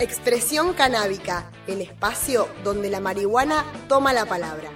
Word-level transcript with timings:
Expresión 0.00 0.74
canábica, 0.74 1.50
el 1.66 1.80
espacio 1.80 2.48
donde 2.62 2.88
la 2.88 3.00
marihuana 3.00 3.64
toma 3.88 4.12
la 4.12 4.26
palabra. 4.26 4.70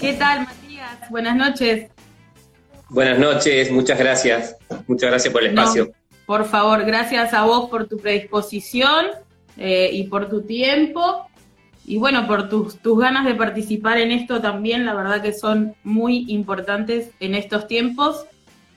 ¿Qué 0.00 0.12
tal, 0.12 0.44
Matías? 0.44 1.10
Buenas 1.10 1.34
noches. 1.34 1.90
Buenas 2.88 3.18
noches, 3.18 3.72
muchas 3.72 3.98
gracias. 3.98 4.56
Muchas 4.86 5.10
gracias 5.10 5.32
por 5.32 5.42
el 5.42 5.50
espacio. 5.50 5.86
No, 5.86 5.92
por 6.26 6.44
favor, 6.44 6.84
gracias 6.84 7.34
a 7.34 7.44
vos 7.44 7.68
por 7.68 7.88
tu 7.88 7.96
predisposición 7.96 9.06
eh, 9.56 9.90
y 9.92 10.04
por 10.04 10.28
tu 10.28 10.42
tiempo. 10.42 11.26
Y 11.84 11.98
bueno, 11.98 12.26
por 12.26 12.48
tus, 12.48 12.78
tus 12.78 12.98
ganas 12.98 13.24
de 13.24 13.34
participar 13.34 13.98
en 13.98 14.12
esto 14.12 14.40
también, 14.40 14.86
la 14.86 14.94
verdad 14.94 15.20
que 15.20 15.32
son 15.32 15.74
muy 15.82 16.26
importantes 16.28 17.10
en 17.18 17.34
estos 17.34 17.66
tiempos, 17.66 18.24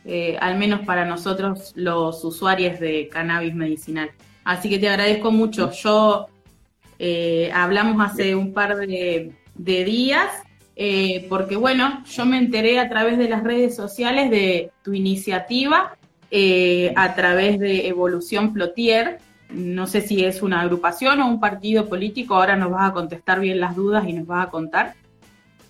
eh, 0.06 0.38
al 0.42 0.58
menos 0.58 0.82
para 0.86 1.06
nosotros 1.06 1.72
los 1.76 2.24
usuarios 2.24 2.80
de 2.80 3.08
cannabis 3.10 3.54
medicinal. 3.54 4.10
Así 4.44 4.70
que 4.70 4.80
te 4.80 4.90
agradezco 4.90 5.32
mucho. 5.32 5.72
Yo 5.72 6.28
eh, 6.98 7.52
hablamos 7.54 8.04
hace 8.04 8.36
un 8.36 8.54
par 8.54 8.76
de, 8.76 9.34
de 9.54 9.84
días, 9.86 10.32
eh, 10.76 11.28
porque 11.30 11.56
bueno, 11.56 12.04
yo 12.06 12.26
me 12.26 12.38
enteré 12.38 12.80
a 12.80 12.90
través 12.90 13.18
de 13.18 13.30
las 13.30 13.44
redes 13.44 13.76
sociales 13.76 14.32
de 14.32 14.72
tu 14.84 14.94
iniciativa, 14.94 15.96
a 16.96 17.16
través 17.16 17.60
de 17.60 17.88
Evolución 17.88 18.52
Plotier, 18.52 19.20
no 19.50 19.88
sé 19.88 20.02
si 20.02 20.24
es 20.24 20.42
una 20.42 20.62
agrupación 20.62 21.22
o 21.22 21.28
un 21.28 21.40
partido 21.40 21.88
político, 21.88 22.36
ahora 22.36 22.56
nos 22.56 22.72
vas 22.72 22.90
a 22.90 22.94
contestar 22.94 23.40
bien 23.40 23.60
las 23.60 23.76
dudas 23.76 24.08
y 24.08 24.14
nos 24.14 24.28
vas 24.28 24.48
a 24.48 24.50
contar. 24.50 24.96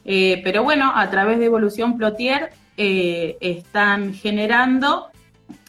Eh, 0.05 0.41
pero 0.43 0.63
bueno, 0.63 0.91
a 0.95 1.09
través 1.09 1.39
de 1.39 1.45
Evolución 1.45 1.97
Plotier 1.97 2.51
eh, 2.77 3.37
están 3.41 4.13
generando 4.13 5.07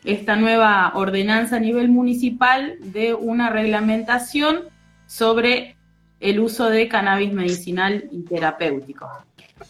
esta 0.05 0.37
nueva 0.37 0.93
ordenanza 0.95 1.57
a 1.57 1.61
nivel 1.61 1.89
municipal 1.89 2.77
de 2.81 3.15
una 3.15 3.51
reglamentación 3.51 4.61
sobre 5.07 5.77
el 6.21 6.41
uso 6.41 6.69
de 6.71 6.89
cannabis 6.89 7.33
medicinal 7.33 8.05
y 8.11 8.23
terapéutico. 8.23 9.09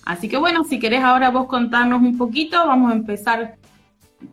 Así 0.05 0.29
que 0.29 0.37
bueno, 0.37 0.64
si 0.64 0.79
querés 0.79 1.03
ahora 1.03 1.31
vos 1.31 1.47
contarnos 1.47 2.03
un 2.03 2.19
poquito, 2.19 2.67
vamos 2.67 2.92
a 2.92 2.95
empezar 2.95 3.57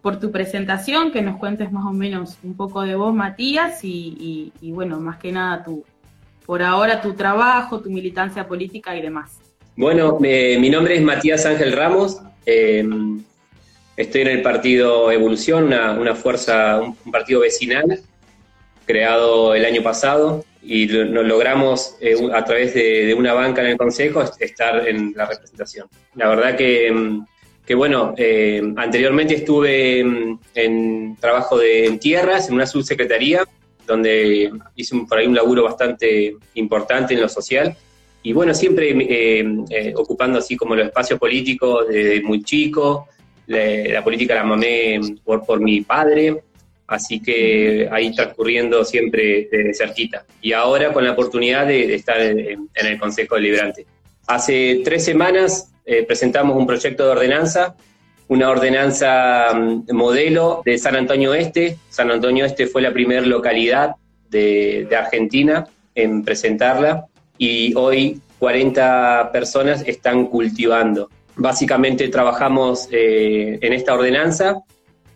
por 0.01 0.19
tu 0.19 0.31
presentación, 0.31 1.11
que 1.11 1.21
nos 1.21 1.37
cuentes 1.37 1.71
más 1.71 1.85
o 1.85 1.91
menos 1.91 2.37
un 2.43 2.55
poco 2.55 2.81
de 2.81 2.95
vos, 2.95 3.13
Matías, 3.13 3.83
y, 3.83 4.51
y, 4.61 4.67
y, 4.67 4.71
bueno, 4.71 4.99
más 4.99 5.17
que 5.17 5.31
nada 5.31 5.63
tu, 5.63 5.83
por 6.45 6.61
ahora 6.61 7.01
tu 7.01 7.13
trabajo, 7.13 7.81
tu 7.81 7.89
militancia 7.89 8.47
política 8.47 8.95
y 8.95 9.01
demás. 9.01 9.39
Bueno, 9.75 10.19
eh, 10.23 10.57
mi 10.59 10.69
nombre 10.69 10.95
es 10.95 11.01
Matías 11.01 11.45
Ángel 11.45 11.73
Ramos, 11.73 12.21
eh, 12.45 12.85
estoy 13.97 14.21
en 14.21 14.27
el 14.27 14.41
partido 14.41 15.11
Evolución, 15.11 15.65
una, 15.65 15.91
una 15.93 16.15
fuerza, 16.15 16.79
un, 16.79 16.97
un, 17.05 17.11
partido 17.11 17.41
vecinal 17.41 17.99
creado 18.85 19.55
el 19.55 19.65
año 19.65 19.81
pasado 19.81 20.43
y 20.61 20.87
lo, 20.87 21.05
lo 21.05 21.23
logramos 21.23 21.95
eh, 22.01 22.15
a 22.33 22.43
través 22.45 22.73
de, 22.73 23.05
de, 23.05 23.13
una 23.13 23.33
banca 23.33 23.61
en 23.61 23.67
el 23.67 23.77
Consejo 23.77 24.23
estar 24.39 24.87
en 24.87 25.13
la 25.15 25.25
representación. 25.25 25.87
La 26.15 26.29
verdad 26.29 26.55
que 26.55 26.91
que 27.65 27.75
bueno, 27.75 28.13
eh, 28.17 28.61
anteriormente 28.75 29.35
estuve 29.35 29.99
en, 29.99 30.39
en 30.53 31.15
trabajo 31.19 31.57
de 31.57 31.85
en 31.85 31.99
tierras, 31.99 32.49
en 32.49 32.55
una 32.55 32.65
subsecretaría, 32.65 33.45
donde 33.87 34.51
hice 34.75 34.95
un, 34.95 35.07
por 35.07 35.17
ahí 35.17 35.27
un 35.27 35.35
laburo 35.35 35.63
bastante 35.63 36.35
importante 36.55 37.13
en 37.13 37.21
lo 37.21 37.29
social. 37.29 37.75
Y 38.21 38.33
bueno, 38.33 38.53
siempre 38.53 38.91
eh, 38.91 39.45
eh, 39.69 39.93
ocupando 39.95 40.39
así 40.39 40.55
como 40.55 40.75
los 40.75 40.87
espacios 40.87 41.19
políticos 41.19 41.87
desde 41.89 42.21
muy 42.21 42.43
chico. 42.43 43.07
La, 43.47 43.59
la, 43.95 44.03
política 44.03 44.35
la 44.35 44.45
mamé 44.45 45.01
por, 45.25 45.45
por 45.45 45.59
mi 45.59 45.81
padre, 45.81 46.41
así 46.87 47.21
que 47.21 47.89
ahí 47.91 48.15
transcurriendo 48.15 48.85
siempre 48.85 49.49
de 49.51 49.73
cerquita. 49.73 50.25
Y 50.41 50.53
ahora 50.53 50.93
con 50.93 51.03
la 51.03 51.11
oportunidad 51.11 51.67
de, 51.67 51.87
de 51.87 51.95
estar 51.95 52.21
en, 52.21 52.69
en 52.73 52.85
el 52.85 52.97
Consejo 52.97 53.35
Deliberante. 53.35 53.85
Hace 54.27 54.81
tres 54.85 55.03
semanas 55.03 55.72
eh, 55.85 56.03
presentamos 56.03 56.55
un 56.57 56.65
proyecto 56.65 57.05
de 57.05 57.11
ordenanza, 57.11 57.75
una 58.27 58.49
ordenanza 58.49 59.51
um, 59.53 59.85
modelo 59.91 60.61
de 60.65 60.77
San 60.77 60.95
Antonio 60.95 61.33
Este. 61.33 61.77
San 61.89 62.09
Antonio 62.09 62.45
Este 62.45 62.67
fue 62.67 62.81
la 62.81 62.93
primera 62.93 63.21
localidad 63.21 63.95
de, 64.29 64.87
Argentina 64.97 65.67
en 65.93 66.23
presentarla 66.23 67.05
y 67.37 67.73
hoy 67.75 68.19
40 68.39 69.31
personas 69.31 69.83
están 69.85 70.27
cultivando. 70.27 71.09
Básicamente 71.35 72.07
trabajamos 72.07 72.87
eh, 72.91 73.59
en 73.61 73.73
esta 73.73 73.93
ordenanza, 73.93 74.61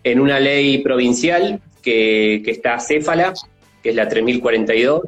en 0.03 0.19
una 0.19 0.39
ley 0.39 0.79
provincial 0.79 1.61
que, 1.81 2.41
que 2.43 2.51
está 2.51 2.79
céfala, 2.79 3.33
que 3.81 3.89
es 3.89 3.95
la 3.95 4.07
3042, 4.07 5.01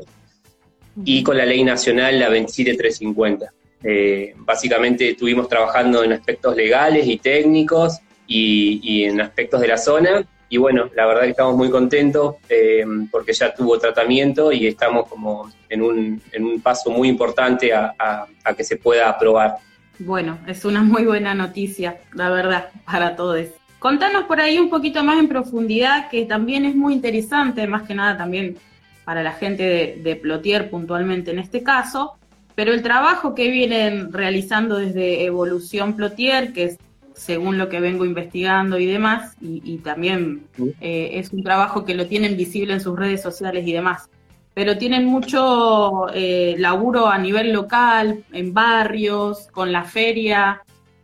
y 1.05 1.23
con 1.23 1.37
la 1.37 1.45
ley 1.45 1.63
nacional, 1.63 2.19
la 2.19 2.29
27350. 2.29 3.53
Eh, 3.83 4.33
básicamente 4.37 5.11
estuvimos 5.11 5.47
trabajando 5.47 6.03
en 6.03 6.13
aspectos 6.13 6.55
legales 6.55 7.07
y 7.07 7.17
técnicos 7.17 7.99
y, 8.27 9.03
en 9.03 9.21
aspectos 9.21 9.61
de 9.61 9.67
la 9.67 9.77
zona. 9.77 10.23
Y 10.49 10.57
bueno, 10.57 10.89
la 10.95 11.05
verdad 11.05 11.23
que 11.23 11.29
estamos 11.29 11.55
muy 11.55 11.69
contentos 11.69 12.35
eh, 12.49 12.83
porque 13.11 13.33
ya 13.33 13.53
tuvo 13.53 13.77
tratamiento 13.77 14.51
y 14.51 14.67
estamos 14.67 15.07
como 15.07 15.51
en 15.69 15.81
un, 15.81 16.21
en 16.31 16.45
un 16.45 16.61
paso 16.61 16.89
muy 16.89 17.07
importante 17.07 17.71
a, 17.73 18.27
que 18.57 18.63
se 18.63 18.77
pueda 18.77 19.09
aprobar. 19.09 19.57
Bueno, 19.99 20.39
es 20.47 20.65
una 20.65 20.81
muy 20.81 21.05
buena 21.05 21.35
noticia, 21.35 21.99
la 22.13 22.29
verdad, 22.29 22.69
para 22.85 23.15
todos. 23.15 23.47
Contanos 23.77 24.23
por 24.23 24.41
ahí 24.41 24.57
un 24.57 24.69
poquito 24.69 25.03
más 25.03 25.19
en 25.19 25.29
profundidad, 25.29 26.09
que 26.09 26.25
también 26.25 26.65
es 26.65 26.75
muy 26.75 26.93
interesante, 26.93 27.67
más 27.67 27.83
que 27.83 27.95
nada 27.95 28.17
también 28.17 28.57
para 29.05 29.23
la 29.23 29.33
gente 29.33 29.63
de, 29.63 30.01
de 30.03 30.15
Plotier 30.15 30.69
puntualmente 30.69 31.31
en 31.31 31.39
este 31.39 31.63
caso, 31.63 32.18
pero 32.55 32.73
el 32.73 32.81
trabajo 32.81 33.35
que 33.35 33.49
vienen 33.49 34.11
realizando 34.11 34.77
desde 34.77 35.25
Evolución 35.25 35.95
Plotier, 35.95 36.53
que 36.53 36.63
es 36.65 36.77
según 37.13 37.57
lo 37.57 37.67
que 37.67 37.81
vengo 37.81 38.05
investigando 38.05 38.79
y 38.79 38.85
demás, 38.85 39.35
y, 39.41 39.61
y 39.65 39.77
también 39.79 40.47
eh, 40.79 41.11
es 41.13 41.31
un 41.33 41.43
trabajo 41.43 41.83
que 41.83 41.93
lo 41.93 42.07
tienen 42.07 42.37
visible 42.37 42.73
en 42.73 42.81
sus 42.81 42.97
redes 42.97 43.21
sociales 43.21 43.67
y 43.67 43.73
demás, 43.73 44.09
pero 44.53 44.77
tienen 44.77 45.05
mucho 45.05 46.07
eh, 46.13 46.55
laburo 46.57 47.07
a 47.07 47.17
nivel 47.17 47.51
local, 47.51 48.23
en 48.31 48.53
barrios, 48.53 49.47
con 49.51 49.71
la 49.71 49.83
feria, 49.83 50.61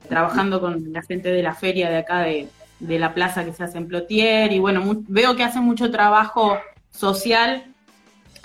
trabajando 0.07 0.62
con 0.62 0.94
la 0.94 1.01
gente 1.01 1.29
de 1.29 1.44
la 1.44 1.53
feria 1.53 1.89
de 1.89 1.97
acá 1.97 2.22
de, 2.22 2.47
de 2.79 3.00
la 3.00 3.13
plaza 3.13 3.44
que 3.44 3.53
se 3.53 3.63
hace 3.63 3.77
en 3.77 3.88
Plotier, 3.88 4.53
y 4.53 4.59
bueno, 4.59 5.03
veo 5.07 5.35
que 5.35 5.44
hacen 5.44 5.63
mucho 5.63 5.91
trabajo 5.91 6.57
social 6.91 7.75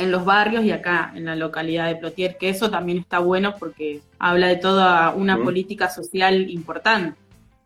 en 0.01 0.11
los 0.11 0.25
barrios 0.25 0.65
y 0.65 0.73
acá 0.73 1.13
en 1.15 1.27
la 1.27 1.37
localidad 1.37 1.89
de 1.89 1.97
Plotier, 1.97 2.37
que 2.39 2.49
eso 2.49 2.71
también 2.71 2.99
está 2.99 3.19
bueno 3.19 3.55
porque 3.59 4.01
habla 4.19 4.49
de 4.49 4.57
toda 4.57 5.15
una 5.15 5.37
política 5.43 5.91
social 5.91 6.51
importante. 6.51 7.19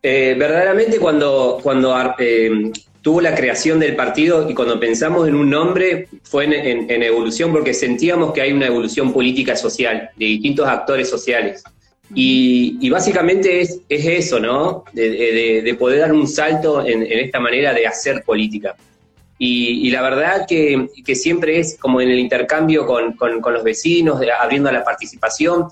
Eh, 0.03 0.35
verdaderamente 0.37 0.99
cuando, 0.99 1.59
cuando 1.63 1.95
eh, 2.19 2.71
tuvo 3.01 3.21
la 3.21 3.33
creación 3.33 3.79
del 3.79 3.95
partido 3.95 4.47
y 4.49 4.53
cuando 4.53 4.79
pensamos 4.79 5.27
en 5.27 5.35
un 5.35 5.49
nombre 5.49 6.07
fue 6.23 6.45
en, 6.45 6.53
en, 6.53 6.91
en, 6.91 7.03
evolución 7.03 7.51
porque 7.51 7.73
sentíamos 7.73 8.31
que 8.33 8.41
hay 8.41 8.51
una 8.51 8.67
evolución 8.67 9.11
política 9.11 9.55
social 9.55 10.09
de 10.15 10.25
distintos 10.25 10.67
actores 10.67 11.09
sociales. 11.09 11.63
Y, 12.13 12.77
y 12.81 12.89
básicamente 12.89 13.61
es, 13.61 13.79
es, 13.89 14.05
eso, 14.05 14.39
¿no? 14.39 14.83
De, 14.93 15.09
de, 15.09 15.61
de, 15.63 15.73
poder 15.73 16.01
dar 16.01 16.13
un 16.13 16.27
salto 16.27 16.85
en, 16.85 17.01
en 17.01 17.19
esta 17.19 17.39
manera 17.39 17.73
de 17.73 17.87
hacer 17.87 18.23
política. 18.23 18.75
Y, 19.37 19.89
la 19.91 20.01
verdad 20.01 20.45
que, 20.47 20.87
que, 21.05 21.13
siempre 21.13 21.59
es 21.59 21.77
como 21.77 21.99
en 21.99 22.09
el 22.09 22.19
intercambio 22.19 22.85
con, 22.85 23.13
con, 23.13 23.53
los 23.53 23.63
vecinos, 23.63 24.21
abriendo 24.39 24.71
la 24.71 24.83
participación 24.83 25.67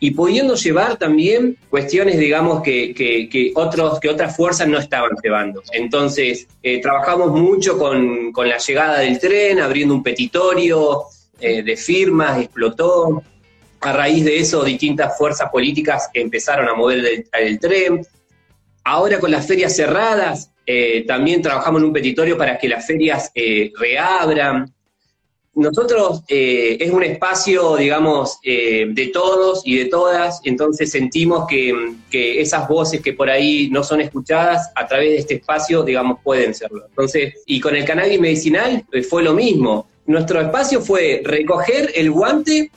y 0.00 0.12
pudiendo 0.12 0.54
llevar 0.54 0.96
también 0.96 1.56
cuestiones, 1.68 2.16
digamos, 2.18 2.62
que, 2.62 2.94
que, 2.94 3.28
que, 3.28 3.50
otros, 3.56 3.98
que 3.98 4.08
otras 4.08 4.36
fuerzas 4.36 4.68
no 4.68 4.78
estaban 4.78 5.10
llevando. 5.20 5.62
Entonces, 5.72 6.46
eh, 6.62 6.80
trabajamos 6.80 7.32
mucho 7.32 7.76
con, 7.76 8.30
con, 8.30 8.48
la 8.48 8.58
llegada 8.58 9.00
del 9.00 9.18
tren, 9.18 9.58
abriendo 9.58 9.94
un 9.94 10.02
petitorio 10.04 11.02
eh, 11.40 11.62
de 11.62 11.76
firmas, 11.76 12.38
explotó. 12.40 13.22
A 13.80 13.92
raíz 13.92 14.24
de 14.24 14.38
eso, 14.38 14.64
distintas 14.64 15.16
fuerzas 15.16 15.50
políticas 15.50 16.10
empezaron 16.14 16.68
a 16.68 16.74
mover 16.74 16.98
el, 16.98 17.26
el 17.32 17.58
tren. 17.58 18.06
Ahora 18.84 19.18
con 19.18 19.30
las 19.30 19.46
ferias 19.46 19.74
cerradas, 19.74 20.50
eh, 20.70 21.04
también 21.06 21.40
trabajamos 21.40 21.80
en 21.80 21.86
un 21.86 21.94
petitorio 21.94 22.36
para 22.36 22.58
que 22.58 22.68
las 22.68 22.86
ferias 22.86 23.30
eh, 23.34 23.72
reabran. 23.74 24.70
Nosotros 25.54 26.22
eh, 26.28 26.76
es 26.78 26.90
un 26.90 27.02
espacio, 27.02 27.76
digamos, 27.76 28.38
de 28.42 29.10
todos 29.10 29.62
y 29.64 29.78
de 29.78 29.86
todas, 29.86 30.42
entonces 30.44 30.90
sentimos 30.90 31.46
que, 31.48 31.94
que, 32.10 32.42
esas 32.42 32.68
voces 32.68 33.00
que 33.00 33.14
por 33.14 33.30
ahí 33.30 33.70
no 33.72 33.82
son 33.82 34.02
escuchadas 34.02 34.70
a 34.74 34.86
través 34.86 35.08
de 35.08 35.16
este 35.16 35.34
espacio, 35.36 35.82
digamos, 35.84 36.18
pueden 36.22 36.54
serlo. 36.54 36.84
Entonces, 36.86 37.36
y 37.46 37.60
con 37.60 37.74
el 37.74 37.86
cannabis 37.86 38.20
medicinal 38.20 38.84
fue 39.08 39.22
lo 39.22 39.32
mismo. 39.32 39.88
Nuestro 40.04 40.38
espacio 40.38 40.82
fue 40.82 41.22
recoger 41.24 41.92
el 41.94 42.10
guante 42.10 42.70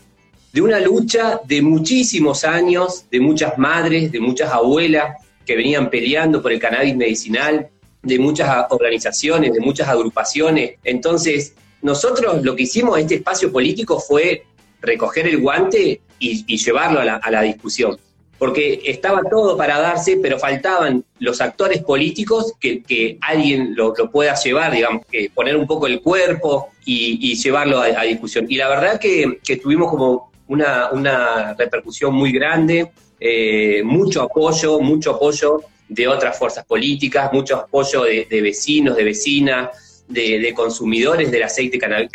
de 0.54 0.62
una 0.62 0.80
lucha 0.80 1.42
de 1.46 1.62
muchísimos 1.62 2.46
años, 2.46 3.06
de 3.12 3.20
muchas 3.20 3.58
madres, 3.58 4.14
de 4.14 4.22
muchas 4.22 4.50
abuelas 4.50 5.18
que 5.46 5.58
venían 5.58 5.90
peleando 5.90 6.42
por 6.42 6.54
el 6.54 6.60
cannabis 6.60 6.96
medicinal, 6.96 7.70
de 8.04 8.20
muchas 8.20 8.66
organizaciones, 8.70 9.54
de 9.54 9.60
muchas 9.60 9.88
agrupaciones. 9.88 10.76
Entonces, 10.84 11.54
nosotros 11.82 12.44
lo 12.44 12.56
que 12.56 12.64
hicimos 12.64 13.00
este 13.00 13.16
espacio 13.16 13.52
político 13.52 14.00
fue 14.00 14.44
recoger 14.82 15.28
el 15.28 15.40
guante 15.40 16.02
y, 16.20 16.58
llevarlo 16.58 17.00
a 17.00 17.32
la, 17.32 17.42
discusión. 17.42 17.98
Porque 18.38 18.82
estaba 18.86 19.22
todo 19.30 19.56
para 19.56 19.80
darse, 19.80 20.18
pero 20.18 20.40
faltaban 20.40 21.04
los 21.20 21.42
actores 21.42 21.84
políticos 21.84 22.54
que, 22.60 23.18
alguien 23.22 23.76
lo, 23.76 23.94
pueda 24.12 24.36
llevar, 24.36 24.72
digamos, 24.72 25.06
que 25.10 25.30
poner 25.34 25.56
un 25.56 25.68
poco 25.68 25.88
el 25.88 26.02
cuerpo 26.02 26.70
y, 26.86 27.36
llevarlo 27.36 27.80
a, 27.80 28.04
discusión. 28.04 28.46
Y 28.50 28.58
la 28.58 28.68
verdad 28.70 29.00
que, 29.00 29.40
tuvimos 29.62 29.90
como 29.90 30.32
una, 30.48 30.90
una 30.92 31.54
repercusión 31.54 32.14
muy 32.14 32.32
grande, 32.32 32.92
eh, 33.20 33.84
mucho 33.84 34.24
apoyo, 34.24 34.80
mucho 34.80 35.12
apoyo 35.12 35.62
de 35.92 36.08
otras 36.08 36.38
fuerzas 36.38 36.66
políticas, 36.66 37.34
mucho 37.34 37.58
apoyo 37.58 38.04
de, 38.04 38.42
vecinos, 38.42 38.96
de 38.96 39.04
vecinas, 39.04 40.06
de, 40.08 40.54
consumidores 40.56 41.30
del 41.30 41.44
aceite 41.44 41.78
canal, 41.78 42.10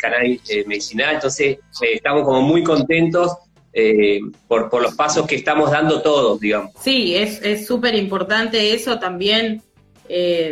eh, 0.49 0.63
medicinal. 0.65 1.13
Entonces, 1.13 1.59
eh, 1.81 1.93
estamos 1.93 2.23
como 2.23 2.41
muy 2.41 2.63
contentos 2.63 3.33
eh, 3.71 4.19
por, 4.47 4.67
por, 4.71 4.81
los 4.81 4.95
pasos 4.95 5.27
que 5.27 5.35
estamos 5.35 5.69
dando 5.69 6.01
todos, 6.01 6.39
digamos. 6.39 6.71
Sí, 6.81 7.15
es 7.15 7.67
súper 7.67 7.93
importante 7.93 8.73
eso 8.73 8.97
también. 8.97 9.61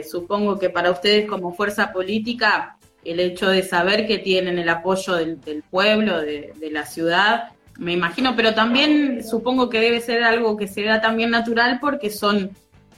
supongo 0.08 0.60
que 0.60 0.70
para 0.70 0.92
ustedes 0.92 1.26
como 1.26 1.52
fuerza 1.52 1.92
política, 1.92 2.78
el 3.04 3.20
hecho 3.20 3.50
de 3.50 3.64
saber 3.64 4.06
que 4.06 4.20
tienen 4.20 4.60
el 4.60 4.70
apoyo 4.70 5.16
del, 5.16 5.64
pueblo, 5.72 6.22
de, 6.22 6.54
de 6.60 6.70
la 6.70 6.86
ciudad, 6.86 7.50
me 7.80 7.92
imagino, 7.92 8.36
pero 8.36 8.54
también 8.54 9.24
supongo 9.28 9.68
que 9.68 9.80
debe 9.80 10.00
ser 10.00 10.24
algo 10.24 10.56
que 10.58 10.68
se 10.68 10.84
da 10.84 11.02
también 11.02 11.32
natural 11.32 11.80
porque 11.82 12.12
son 12.12 12.52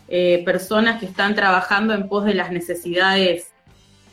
eh, 0.08 0.42
personas 0.46 1.00
que 1.00 1.06
están 1.06 1.36
trabajando 1.36 1.94
en 1.94 2.08
pos 2.08 2.26
de 2.26 2.34
las 2.34 2.52
necesidades 2.52 3.52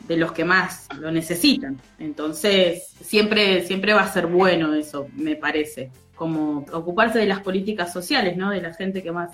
de 0.09 0.17
los 0.17 0.33
que 0.33 0.45
más 0.45 0.89
lo 0.99 1.11
necesitan. 1.11 1.81
Entonces, 1.99 2.89
siempre, 3.01 3.65
siempre 3.65 3.95
va 3.95 4.03
a 4.03 4.13
ser 4.13 4.27
bueno 4.27 4.75
eso, 4.75 5.09
me 5.15 5.37
parece, 5.37 5.91
como 6.15 6.67
ocuparse 6.73 7.19
de 7.19 7.27
las 7.27 7.41
políticas 7.41 7.93
sociales, 7.93 8.37
¿no? 8.37 8.51
De 8.51 8.61
la 8.61 8.75
gente 8.75 9.03
que 9.03 9.13
más 9.13 9.31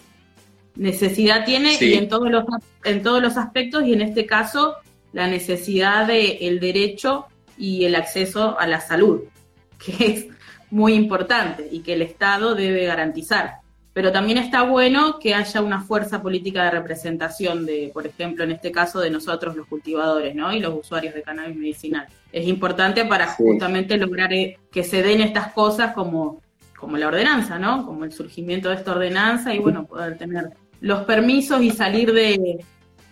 necesidad 0.77 1.45
tiene 1.45 1.77
y 1.81 1.95
en 1.95 2.09
todos 2.09 2.31
los 2.31 2.45
en 2.85 3.03
todos 3.03 3.21
los 3.21 3.37
aspectos 3.37 3.85
y 3.85 3.93
en 3.93 4.03
este 4.03 4.25
caso 4.25 4.77
la 5.13 5.27
necesidad 5.27 6.07
de 6.07 6.39
el 6.43 6.61
derecho 6.61 7.27
y 7.59 7.85
el 7.85 7.97
acceso 7.97 8.59
a 8.59 8.67
la 8.67 8.81
salud, 8.81 9.23
que 9.85 10.07
es 10.07 10.27
muy 10.71 10.95
importante 10.95 11.69
y 11.71 11.81
que 11.81 11.95
el 11.95 12.03
Estado 12.03 12.55
debe 12.55 12.85
garantizar 12.85 13.60
pero 14.01 14.13
también 14.13 14.39
está 14.39 14.63
bueno 14.63 15.19
que 15.19 15.35
haya 15.35 15.61
una 15.61 15.83
fuerza 15.83 16.23
política 16.23 16.65
de 16.65 16.71
representación 16.71 17.67
de, 17.67 17.91
por 17.93 18.07
ejemplo, 18.07 18.45
en 18.45 18.53
este 18.53 18.73
caso 18.73 18.99
de 18.99 19.11
nosotros 19.11 19.55
los 19.55 19.67
cultivadores, 19.67 20.35
¿no? 20.35 20.55
Y 20.55 20.59
los 20.59 20.75
usuarios 20.75 21.13
de 21.13 21.21
cannabis 21.21 21.55
medicinal. 21.55 22.07
Es 22.33 22.49
importante 22.49 23.05
para 23.05 23.27
justamente 23.27 23.99
lograr 23.99 24.33
eh, 24.33 24.57
que 24.73 24.85
se 24.85 25.03
den 25.03 25.21
estas 25.21 25.53
cosas 25.53 25.93
como, 25.93 26.41
como 26.79 26.97
la 26.97 27.09
ordenanza, 27.09 27.59
¿no? 27.59 27.85
Como 27.85 28.07
el 28.07 28.13
surgimiento 28.13 28.71
de 28.71 28.77
esta 28.77 28.93
ordenanza 28.93 29.55
y 29.55 29.59
bueno, 29.59 29.85
poder 29.85 30.17
tener 30.17 30.49
los 30.81 31.03
permisos 31.03 31.61
y 31.63 31.71
salir 31.71 32.15
de, 32.15 32.65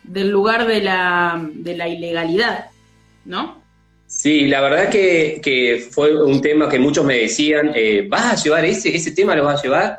del 0.04 0.30
lugar 0.30 0.66
de 0.66 0.80
la, 0.80 1.50
de 1.52 1.76
la 1.76 1.86
ilegalidad, 1.86 2.70
¿no? 3.26 3.62
Sí, 4.06 4.46
la 4.46 4.62
verdad 4.62 4.88
que, 4.88 5.38
que 5.44 5.86
fue 5.90 6.18
un 6.24 6.40
tema 6.40 6.66
que 6.66 6.78
muchos 6.78 7.04
me 7.04 7.18
decían, 7.18 7.72
eh, 7.74 8.06
¿vas 8.08 8.32
a 8.32 8.42
llevar 8.42 8.64
ese, 8.64 8.96
ese 8.96 9.12
tema 9.12 9.36
lo 9.36 9.44
vas 9.44 9.60
a 9.60 9.62
llevar? 9.62 9.98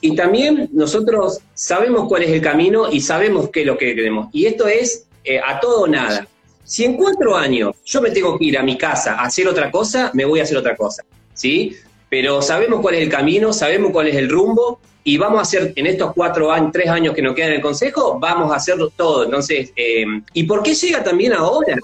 Y 0.00 0.14
también 0.14 0.68
nosotros 0.72 1.40
sabemos 1.54 2.08
cuál 2.08 2.22
es 2.22 2.30
el 2.30 2.40
camino 2.40 2.90
y 2.90 3.00
sabemos 3.00 3.50
qué 3.50 3.60
es 3.60 3.66
lo 3.66 3.76
que 3.76 3.94
queremos. 3.94 4.28
Y 4.32 4.46
esto 4.46 4.68
es 4.68 5.06
eh, 5.24 5.40
a 5.44 5.58
todo 5.60 5.82
o 5.82 5.86
nada. 5.86 6.26
Si 6.64 6.84
en 6.84 6.96
cuatro 6.96 7.36
años 7.36 7.74
yo 7.84 8.00
me 8.00 8.10
tengo 8.10 8.38
que 8.38 8.44
ir 8.44 8.58
a 8.58 8.62
mi 8.62 8.76
casa 8.76 9.14
a 9.14 9.24
hacer 9.24 9.48
otra 9.48 9.70
cosa, 9.70 10.10
me 10.14 10.24
voy 10.24 10.40
a 10.40 10.42
hacer 10.42 10.56
otra 10.56 10.76
cosa. 10.76 11.02
¿Sí? 11.34 11.76
Pero 12.10 12.42
sabemos 12.42 12.80
cuál 12.80 12.94
es 12.96 13.02
el 13.02 13.08
camino, 13.08 13.52
sabemos 13.52 13.90
cuál 13.92 14.08
es 14.08 14.16
el 14.16 14.28
rumbo 14.28 14.80
y 15.04 15.16
vamos 15.16 15.38
a 15.38 15.42
hacer 15.42 15.72
en 15.74 15.86
estos 15.86 16.12
cuatro 16.12 16.52
años, 16.52 16.70
tres 16.72 16.88
años 16.88 17.14
que 17.14 17.22
nos 17.22 17.34
quedan 17.34 17.50
en 17.50 17.56
el 17.56 17.62
Consejo, 17.62 18.18
vamos 18.20 18.52
a 18.52 18.56
hacerlo 18.56 18.90
todo. 18.90 19.24
Entonces, 19.24 19.72
eh, 19.74 20.04
¿y 20.34 20.42
por 20.44 20.62
qué 20.62 20.74
llega 20.74 21.02
también 21.02 21.32
ahora? 21.32 21.76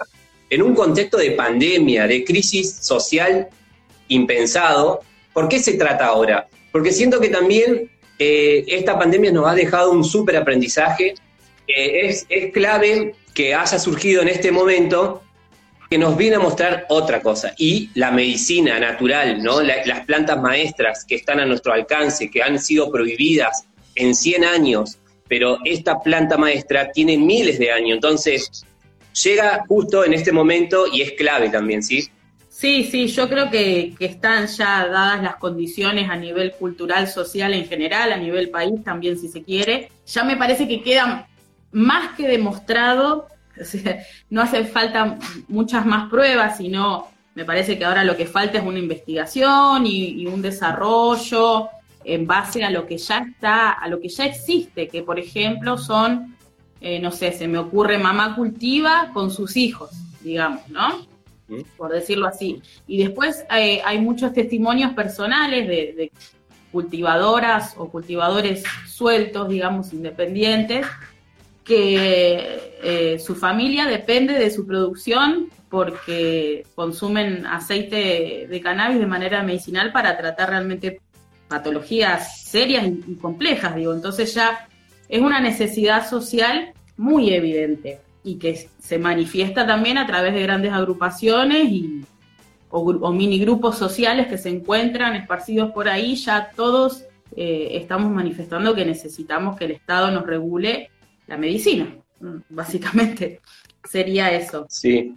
En 0.51 0.63
un 0.63 0.75
contexto 0.75 1.17
de 1.17 1.31
pandemia, 1.31 2.07
de 2.07 2.23
crisis 2.23 2.77
social 2.83 3.49
impensado, 4.09 5.01
¿por 5.33 5.49
qué 5.49 5.59
se 5.59 5.75
trata 5.75 6.07
ahora? 6.07 6.47
Porque 6.71 6.93
siento 6.93 7.19
que 7.19 7.29
también 7.29 7.91
eh, 8.19 8.65
esta 8.69 8.99
pandemia 8.99 9.33
nos 9.33 9.47
ha 9.47 9.55
dejado 9.55 9.91
un 9.91 10.05
súper 10.05 10.37
aprendizaje. 10.37 11.15
es, 11.67 12.27
clave 12.53 13.15
que 13.35 13.55
haya 13.55 13.79
surgido 13.79 14.23
en 14.23 14.29
este 14.29 14.53
momento 14.53 15.23
que 15.91 15.99
nos 15.99 16.17
viene 16.17 16.37
a 16.37 16.41
mostrar 16.41 16.87
otra 16.89 17.21
cosa. 17.21 17.55
Y 17.59 17.91
la 17.95 18.11
medicina 18.11 18.79
natural, 18.79 19.43
¿no? 19.43 19.61
las 19.61 20.01
plantas 20.07 20.41
maestras 20.41 21.05
que 21.05 21.17
están 21.17 21.41
a 21.41 21.47
nuestro 21.47 21.73
alcance, 21.73 22.31
que 22.31 22.43
han 22.43 22.59
sido 22.59 22.91
prohibidas 22.91 23.65
en 23.95 24.15
100 24.15 24.45
años, 24.45 24.99
pero 25.29 25.59
esta 25.65 26.01
planta 26.01 26.37
maestra 26.37 26.91
tiene 26.93 27.17
miles 27.17 27.59
de 27.59 27.71
años. 27.71 27.95
Entonces, 27.95 28.65
llega 29.23 29.65
justo 29.69 30.05
en 30.05 30.15
este 30.15 30.33
momento 30.33 30.87
y 30.93 31.03
es 31.03 31.13
clave 31.13 31.49
también, 31.49 31.83
¿sí? 31.83 32.09
Sí, 32.65 32.85
sí, 32.85 33.09
yo 33.09 33.29
creo 33.29 33.51
que, 33.51 33.95
están 34.01 34.47
ya 34.47 34.89
dadas 34.89 35.23
las 35.23 35.37
condiciones 35.37 36.09
a 36.09 36.17
nivel 36.17 36.53
cultural, 36.53 37.09
social 37.09 37.53
en 37.53 37.67
general, 37.67 38.11
a 38.11 38.17
nivel 38.17 38.49
país 38.49 38.83
también 38.83 39.19
si 39.19 39.29
se 39.29 39.43
quiere. 39.43 39.91
Ya 40.07 40.25
me 40.25 40.39
parece 40.39 40.67
que 40.67 40.83
queda 40.83 41.29
más 41.73 42.17
que 42.17 42.27
demostrado, 42.27 43.29
no 44.31 44.41
hace 44.41 44.65
falta 44.65 45.19
muchas 45.47 45.85
más 45.85 46.09
pruebas, 46.09 46.57
sino 46.57 47.09
me 47.35 47.45
parece 47.45 47.77
que 47.77 47.85
ahora 47.85 48.03
lo 48.03 48.17
que 48.17 48.25
falta 48.25 48.57
es 48.57 48.65
una 48.65 48.79
investigación 48.79 49.87
y, 49.87 50.27
un 50.27 50.41
desarrollo 50.41 51.69
en 52.03 52.27
base 52.27 52.65
a 52.65 52.71
lo 52.71 52.87
que 52.87 52.97
ya 52.97 53.19
está, 53.19 53.73
a 53.73 53.89
lo 53.89 54.01
que 54.01 54.09
ya 54.09 54.25
existe, 54.25 54.89
que 54.89 55.03
por 55.03 55.19
ejemplo 55.19 55.77
son, 55.77 56.35
eh, 56.81 56.99
no 56.99 57.11
sé, 57.11 57.31
se 57.33 57.47
me 57.47 57.59
ocurre 57.59 57.99
mamá 57.99 58.35
cultiva 58.35 59.11
con 59.13 59.31
sus 59.31 59.55
hijos, 59.55 59.91
digamos, 60.23 60.67
¿no? 60.71 61.14
Por 61.77 61.93
decirlo 61.93 62.27
así. 62.27 62.63
Y 62.87 63.05
después 63.05 63.45
eh, 63.55 63.81
hay 63.85 64.01
muchos 64.01 64.33
testimonios 64.33 64.93
personales 64.93 65.69
de, 65.69 66.11
cultivadoras 66.73 67.75
o 67.77 67.89
cultivadores 67.89 68.65
sueltos, 68.89 69.49
digamos, 69.49 69.93
independientes, 69.93 70.85
que 71.63 72.59
eh, 72.83 73.19
su 73.21 73.37
familia 73.37 73.87
depende 73.87 74.35
de 74.35 74.51
su 74.51 74.67
producción 74.67 75.51
porque 75.71 76.67
consumen 76.75 77.47
aceite 77.47 78.49
de 78.51 78.61
cannabis 78.61 78.99
de 78.99 79.07
manera 79.07 79.43
medicinal 79.43 79.93
para 79.93 80.17
tratar 80.17 80.51
realmente 80.51 81.01
patologías 81.49 82.43
serias 82.43 82.87
y 82.87 83.15
complejas, 83.15 83.77
digo. 83.77 83.95
Entonces 83.95 84.35
ya 84.35 84.69
es 85.09 85.21
una 85.21 85.41
necesidad 85.41 86.09
social 86.09 86.73
muy 86.97 87.33
evidente 87.33 88.01
y 88.25 88.37
que 88.37 88.69
se 88.81 88.99
manifiesta 88.99 89.67
también 89.67 89.99
a 89.99 90.07
través 90.07 90.33
de 90.35 90.43
grandes 90.43 90.73
agrupaciones 90.73 91.69
y, 91.71 92.05
o, 92.71 93.13
mini 93.13 93.39
grupos 93.39 93.79
sociales 93.79 94.27
que 94.27 94.39
se 94.39 94.49
encuentran 94.49 95.15
esparcidos 95.15 95.71
por 95.71 95.89
ahí, 95.89 96.17
ya 96.17 96.51
todos 96.57 97.05
eh, 97.37 97.69
estamos 97.73 98.11
manifestando 98.11 98.75
que 98.75 98.85
necesitamos 98.85 99.57
que 99.57 99.67
el 99.67 99.71
Estado 99.73 100.11
nos 100.11 100.27
regule 100.27 100.91
la 101.29 101.37
medicina, 101.37 101.95
mm, 102.21 102.37
básicamente 102.49 103.41
sería 103.85 104.33
eso. 104.33 104.67
Sí. 104.69 105.15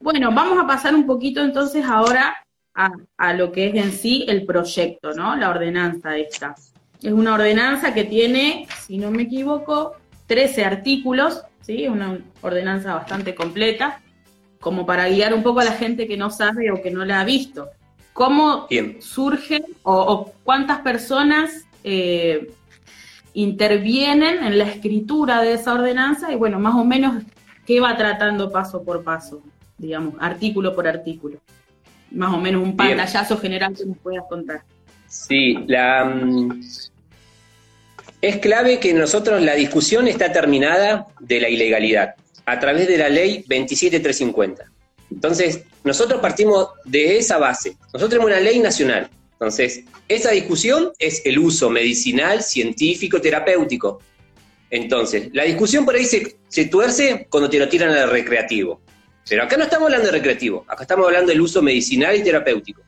Bueno, 0.00 0.32
vamos 0.32 0.58
a 0.58 0.66
pasar 0.66 0.94
un 0.94 1.06
poquito 1.06 1.42
entonces 1.42 1.84
ahora 1.84 2.34
a, 2.74 2.90
a, 3.16 3.34
lo 3.34 3.52
que 3.52 3.68
es 3.68 3.74
en 3.74 3.92
sí 3.92 4.24
el 4.26 4.46
proyecto, 4.46 5.12
¿no? 5.12 5.36
La 5.36 5.50
ordenanza 5.50 6.16
esta. 6.16 6.54
Es 7.02 7.12
una 7.12 7.34
ordenanza 7.34 7.94
que 7.94 8.04
tiene, 8.04 8.66
si 8.86 8.98
no 8.98 9.10
me 9.10 9.22
equivoco, 9.22 9.96
13 10.26 10.64
artículos 10.64 11.42
¿sí? 11.68 11.86
Una 11.86 12.18
ordenanza 12.40 12.94
bastante 12.94 13.34
completa, 13.34 14.00
como 14.58 14.86
para 14.86 15.06
guiar 15.08 15.34
un 15.34 15.42
poco 15.42 15.60
a 15.60 15.64
la 15.64 15.72
gente 15.72 16.08
que 16.08 16.16
no 16.16 16.30
sabe 16.30 16.72
o 16.72 16.80
que 16.80 16.90
no 16.90 17.04
la 17.04 17.20
ha 17.20 17.24
visto. 17.24 17.68
¿Cómo 18.14 18.66
Bien. 18.68 18.96
surge 19.00 19.62
o, 19.82 19.92
o 19.94 20.32
cuántas 20.42 20.80
personas 20.80 21.66
eh, 21.84 22.50
intervienen 23.34 24.42
en 24.42 24.58
la 24.58 24.64
escritura 24.64 25.42
de 25.42 25.52
esa 25.52 25.74
ordenanza 25.74 26.32
y 26.32 26.36
bueno, 26.36 26.58
más 26.58 26.74
o 26.74 26.84
menos 26.84 27.22
qué 27.66 27.80
va 27.80 27.96
tratando 27.96 28.50
paso 28.50 28.82
por 28.82 29.04
paso, 29.04 29.42
digamos, 29.76 30.14
artículo 30.20 30.74
por 30.74 30.88
artículo? 30.88 31.38
Más 32.10 32.32
o 32.32 32.38
menos 32.38 32.62
un 32.62 32.74
Bien. 32.74 32.96
pantallazo 32.96 33.36
general 33.36 33.76
que 33.76 33.84
nos 33.84 33.98
puedas 33.98 34.24
contar. 34.26 34.62
Sí, 35.06 35.58
la, 35.66 36.06
mm, 36.06 36.62
es 38.20 38.38
clave 38.38 38.80
que 38.80 38.92
nosotros 38.92 39.42
la 39.42 39.54
discusión 39.54 40.08
está 40.08 40.32
terminada 40.32 41.06
de 41.20 41.40
la 41.40 41.48
ilegalidad 41.48 42.14
a 42.46 42.58
través 42.58 42.88
de 42.88 42.98
la 42.98 43.08
ley 43.08 43.44
27350. 43.46 44.64
Entonces, 45.10 45.60
nosotros 45.84 46.20
partimos 46.20 46.68
de 46.84 47.18
esa 47.18 47.38
base. 47.38 47.76
Nosotros 47.92 48.10
tenemos 48.10 48.30
una 48.30 48.40
ley 48.40 48.58
nacional. 48.58 49.08
Entonces, 49.32 49.84
esa 50.08 50.30
discusión 50.30 50.92
es 50.98 51.22
el 51.24 51.38
uso 51.38 51.70
medicinal, 51.70 52.42
científico, 52.42 53.20
terapéutico. 53.20 54.00
Entonces, 54.70 55.28
la 55.32 55.44
discusión 55.44 55.84
por 55.84 55.94
ahí 55.94 56.04
se, 56.04 56.36
se 56.48 56.66
tuerce 56.66 57.26
cuando 57.30 57.48
te 57.48 57.58
lo 57.58 57.68
tiran 57.68 57.90
al 57.90 58.10
recreativo. 58.10 58.80
Pero 59.28 59.44
acá 59.44 59.56
no 59.56 59.64
estamos 59.64 59.86
hablando 59.86 60.06
de 60.06 60.12
recreativo, 60.12 60.64
acá 60.68 60.82
estamos 60.82 61.06
hablando 61.06 61.30
del 61.30 61.40
uso 61.40 61.62
medicinal 61.62 62.16
y 62.16 62.22
terapéutico 62.22 62.82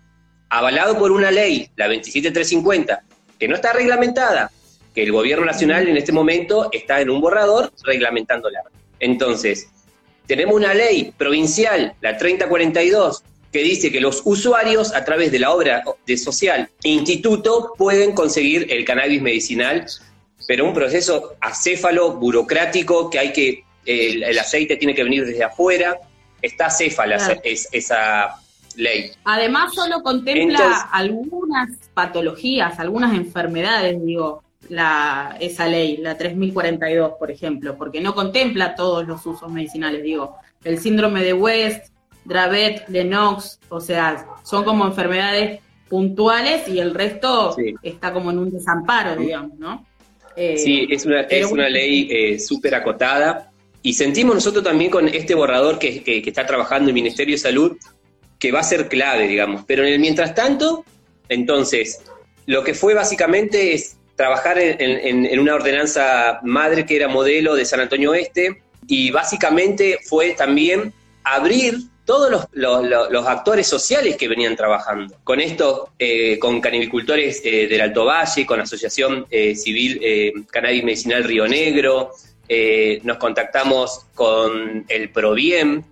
avalado 0.50 0.98
por 0.98 1.12
una 1.12 1.30
ley, 1.30 1.70
la 1.76 1.86
27350, 1.86 3.04
que 3.38 3.48
no 3.48 3.54
está 3.54 3.72
reglamentada, 3.72 4.50
que 4.94 5.02
el 5.02 5.12
gobierno 5.12 5.44
nacional 5.44 5.86
en 5.88 5.96
este 5.96 6.12
momento 6.12 6.68
está 6.72 7.00
en 7.00 7.10
un 7.10 7.20
borrador 7.20 7.72
reglamentándola. 7.84 8.62
Entonces, 8.98 9.68
tenemos 10.26 10.54
una 10.54 10.74
ley 10.74 11.12
provincial, 11.16 11.94
la 12.00 12.16
3042, 12.16 13.22
que 13.52 13.62
dice 13.62 13.90
que 13.90 14.00
los 14.00 14.22
usuarios 14.24 14.94
a 14.94 15.04
través 15.04 15.32
de 15.32 15.40
la 15.40 15.50
obra 15.52 15.82
de 16.06 16.16
social 16.16 16.68
e 16.84 16.88
instituto 16.90 17.72
pueden 17.76 18.12
conseguir 18.12 18.66
el 18.72 18.84
cannabis 18.84 19.20
medicinal, 19.22 19.86
pero 20.46 20.64
un 20.66 20.72
proceso 20.74 21.34
acéfalo, 21.40 22.12
burocrático, 22.14 23.10
que 23.10 23.18
hay 23.18 23.32
que, 23.32 23.64
el, 23.86 24.22
el 24.22 24.38
aceite 24.38 24.76
tiene 24.76 24.94
que 24.94 25.02
venir 25.02 25.24
desde 25.26 25.42
afuera, 25.42 25.98
está 26.42 26.66
acéfala 26.66 27.16
Claro. 27.16 27.40
es- 27.44 27.68
esa 27.72 28.36
ley. 28.76 29.10
Además, 29.24 29.74
solo 29.74 30.00
contempla 30.02 30.42
Entonces- 30.58 30.82
algunas 30.92 31.70
patologías, 31.92 32.78
algunas 32.78 33.14
enfermedades, 33.14 33.96
digo, 34.04 34.44
la, 34.68 35.36
esa 35.40 35.66
ley, 35.66 35.96
la 35.96 36.16
3042, 36.16 37.12
por 37.18 37.30
ejemplo, 37.30 37.76
porque 37.76 38.00
no 38.00 38.14
contempla 38.14 38.74
todos 38.74 39.06
los 39.06 39.24
usos 39.26 39.50
medicinales, 39.50 40.02
digo, 40.02 40.36
el 40.64 40.78
síndrome 40.78 41.22
de 41.24 41.32
West, 41.32 41.86
Dravet, 42.24 42.88
Lennox, 42.88 43.58
o 43.70 43.80
sea, 43.80 44.26
son 44.44 44.62
como 44.64 44.86
enfermedades 44.86 45.60
puntuales 45.88 46.68
y 46.68 46.78
el 46.78 46.94
resto 46.94 47.52
Sí. 47.54 47.74
está 47.82 48.12
como 48.12 48.30
en 48.30 48.38
un 48.38 48.50
desamparo, 48.50 49.16
digamos, 49.20 49.58
¿no? 49.58 49.84
Eh, 50.36 50.56
Sí, 50.58 50.86
es 50.90 51.04
una, 51.06 51.22
es 51.22 51.50
una 51.50 51.68
ley 51.68 52.06
eh, 52.10 52.38
súper 52.38 52.74
acotada 52.76 53.50
y 53.82 53.94
sentimos 53.94 54.34
nosotros 54.36 54.62
también 54.62 54.90
con 54.90 55.08
este 55.08 55.34
borrador 55.34 55.78
que, 55.78 56.02
que- 56.04 56.22
que 56.22 56.30
está 56.30 56.46
trabajando 56.46 56.88
el 56.88 56.94
Ministerio 56.94 57.34
de 57.34 57.38
Salud 57.38 57.76
que 58.38 58.52
va 58.52 58.60
a 58.60 58.64
ser 58.64 58.88
clave, 58.88 59.26
digamos. 59.26 59.64
Pero 59.66 59.82
en 59.84 59.94
el 59.94 59.98
mientras 60.00 60.34
tanto, 60.34 60.84
entonces, 61.28 62.00
lo 62.46 62.62
que 62.62 62.74
fue 62.74 62.94
básicamente 62.94 63.74
es 63.74 63.96
trabajar 64.20 64.58
en, 64.58 65.40
una 65.40 65.54
ordenanza 65.54 66.40
madre 66.42 66.84
que 66.84 66.94
era 66.94 67.08
modelo 67.08 67.54
de 67.54 67.64
San 67.64 67.80
Antonio 67.80 68.10
Oeste 68.10 68.60
y 68.86 69.10
básicamente 69.10 69.98
fue 70.04 70.32
también 70.32 70.92
abrir 71.24 71.78
todos 72.04 72.46
los, 72.52 73.26
actores 73.26 73.66
sociales 73.66 74.18
que 74.18 74.28
venían 74.28 74.56
trabajando. 74.56 75.16
Con 75.24 75.40
esto, 75.40 75.94
eh, 75.98 76.38
con 76.38 76.60
canivicultores 76.60 77.40
eh, 77.46 77.66
del 77.66 77.80
Alto 77.80 78.04
Valle, 78.04 78.44
con 78.44 78.60
Asociación 78.60 79.26
eh, 79.30 79.56
Civil 79.56 79.98
eh, 80.02 80.34
Cannabis 80.50 80.84
Medicinal 80.84 81.24
Río 81.24 81.48
Negro, 81.48 82.10
nos 83.04 83.16
contactamos 83.16 84.04
con 84.14 84.84
el 84.86 85.08
Proviem, 85.08 85.82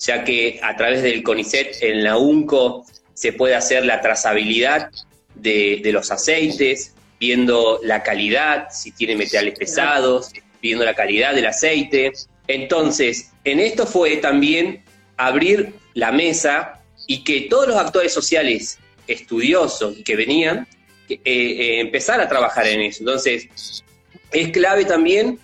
ya 0.00 0.24
que 0.24 0.58
a 0.60 0.74
través 0.74 1.04
del 1.04 1.22
CONICET 1.22 1.76
en 1.82 2.02
la 2.02 2.16
UNCO 2.16 2.84
se 3.14 3.32
puede 3.32 3.54
hacer 3.54 3.84
la 3.84 4.00
trazabilidad 4.00 4.90
de 5.36 5.90
los 5.92 6.10
aceites, 6.10 6.94
viendo 7.20 7.78
la 7.84 8.02
calidad, 8.02 8.68
si 8.70 8.92
tiene 8.92 9.14
metales 9.14 9.56
pesados, 9.56 10.32
viendo 10.62 10.84
la 10.84 10.94
calidad 10.94 11.34
del 11.34 11.46
aceite. 11.46 12.12
Entonces, 12.48 13.30
en 13.44 13.60
esto 13.60 13.86
fue 13.86 14.16
también 14.16 14.82
abrir 15.18 15.74
la 15.94 16.10
mesa 16.10 16.80
y 17.06 17.22
que 17.22 17.42
todos 17.42 17.68
los 17.68 17.76
actores 17.76 18.12
sociales 18.12 18.78
estudiosos 19.06 19.96
que 20.04 20.16
venían, 20.16 20.66
eh, 21.08 21.20
eh, 21.24 21.80
empezar 21.80 22.20
a 22.20 22.28
trabajar 22.28 22.66
en 22.66 22.80
eso. 22.80 23.00
Entonces, 23.00 23.84
es 24.32 24.48
clave 24.48 24.84
también 24.86 25.38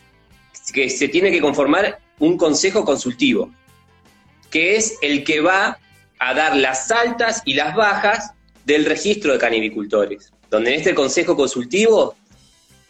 que 0.72 0.88
se 0.88 1.08
tiene 1.08 1.30
que 1.30 1.40
conformar 1.40 1.98
un 2.18 2.38
consejo 2.38 2.84
consultivo, 2.84 3.50
que 4.50 4.76
es 4.76 4.96
el 5.02 5.24
que 5.24 5.40
va 5.40 5.78
a 6.18 6.34
dar 6.34 6.56
las 6.56 6.90
altas 6.90 7.42
y 7.44 7.54
las 7.54 7.74
bajas 7.74 8.32
del 8.66 8.84
registro 8.84 9.32
de 9.32 9.38
canivicultores, 9.38 10.32
donde 10.50 10.74
en 10.74 10.80
este 10.80 10.92
consejo 10.94 11.36
consultivo 11.36 12.16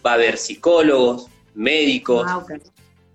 va 0.05 0.13
a 0.13 0.15
haber 0.15 0.39
psicólogos, 0.39 1.27
médicos, 1.55 2.25
ah, 2.29 2.43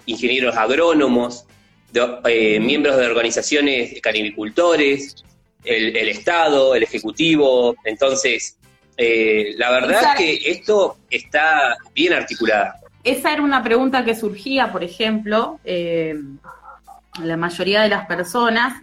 ingenieros 0.05 0.55
agrónomos, 0.55 1.45
de- 1.91 2.19
eh, 2.25 2.59
miembros 2.59 2.97
de 2.97 3.05
organizaciones 3.07 3.93
de 3.95 3.99
canivicultores, 4.01 5.15
el, 5.63 5.95
el 5.97 6.09
Estado, 6.09 6.75
el 6.75 6.83
Ejecutivo. 6.83 7.75
Entonces, 7.83 8.57
eh, 8.95 9.53
la 9.57 9.71
verdad 9.71 9.99
Esa- 10.01 10.15
que 10.15 10.39
esto 10.45 10.97
está 11.09 11.75
bien 11.95 12.13
articulado. 12.13 12.73
Esa 13.03 13.33
era 13.33 13.41
una 13.41 13.63
pregunta 13.63 14.05
que 14.05 14.13
surgía, 14.15 14.71
por 14.71 14.83
ejemplo, 14.83 15.59
eh, 15.63 16.15
la 17.23 17.37
mayoría 17.37 17.81
de 17.81 17.89
las 17.89 18.05
personas, 18.05 18.81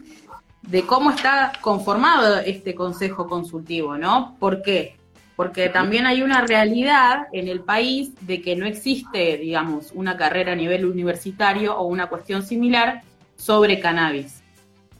de 0.69 0.83
cómo 0.85 1.11
está 1.11 1.53
conformado 1.63 2.41
este 2.41 2.75
consejo 2.75 3.27
consultivo, 3.27 3.97
¿no? 3.97 4.37
¿Por 4.39 4.61
qué? 4.61 4.97
Porque 5.35 5.71
también 5.71 6.05
hay 6.05 6.21
una 6.21 6.43
realidad 6.43 7.27
en 7.33 7.49
el 7.49 7.61
país 7.61 8.11
de 8.27 8.43
que 8.43 8.55
no 8.55 8.67
existe, 8.67 9.39
digamos, 9.39 9.93
una 9.95 10.19
carrera 10.19 10.53
a 10.53 10.57
nivel 10.57 10.85
universitario 10.85 11.75
o 11.75 11.87
una 11.87 12.09
cuestión 12.09 12.43
similar 12.43 13.03
sobre 13.37 13.81
cannabis. 13.81 14.43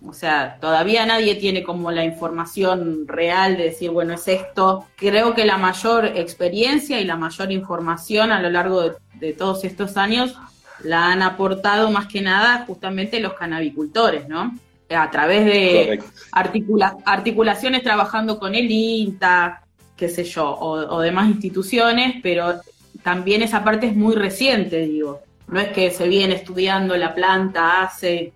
O 0.07 0.15
sea, 0.15 0.59
todavía 0.59 1.05
nadie 1.05 1.35
tiene 1.35 1.63
como 1.63 1.91
la 1.91 2.05
información 2.05 3.07
real 3.07 3.59
de 3.59 3.65
decir, 3.65 3.91
bueno, 3.91 4.15
es 4.15 4.27
esto. 4.27 4.87
Creo 4.97 5.35
que 5.35 5.45
la 5.45 5.59
mayor 5.59 6.07
experiencia 6.07 6.99
y 6.99 7.05
la 7.05 7.17
mayor 7.17 7.53
información 7.53 8.33
a 8.33 8.41
lo 8.41 8.49
largo 8.49 8.83
de, 8.83 8.93
de 9.15 9.33
todos 9.35 9.65
estos 9.65 9.99
años 9.99 10.35
la 10.83 11.11
han 11.11 11.21
aportado 11.21 11.91
más 11.91 12.07
que 12.07 12.23
nada 12.23 12.65
justamente 12.67 13.21
los 13.21 13.35
canabicultores, 13.35 14.29
¿no? 14.29 14.55
A 14.91 15.11
través 15.11 15.45
de 15.45 15.83
Correcto. 15.85 16.07
articula- 16.33 16.97
articulaciones 17.05 17.83
trabajando 17.83 18.39
con 18.39 18.55
el 18.55 18.71
INTA, 18.71 19.63
qué 19.97 20.09
sé 20.09 20.25
yo, 20.25 20.49
o, 20.51 20.71
o 20.97 21.01
demás 21.01 21.29
instituciones, 21.29 22.17
pero 22.23 22.61
también 23.03 23.43
esa 23.43 23.63
parte 23.65 23.87
es 23.89 23.95
muy 23.97 24.15
reciente, 24.15 24.79
digo. 24.87 25.21
No 25.47 25.61
es 25.61 25.69
que 25.69 25.91
se 25.91 26.09
viene 26.09 26.35
estudiando 26.35 26.97
la 26.97 27.15
planta 27.15 27.83
hace, 27.83 28.33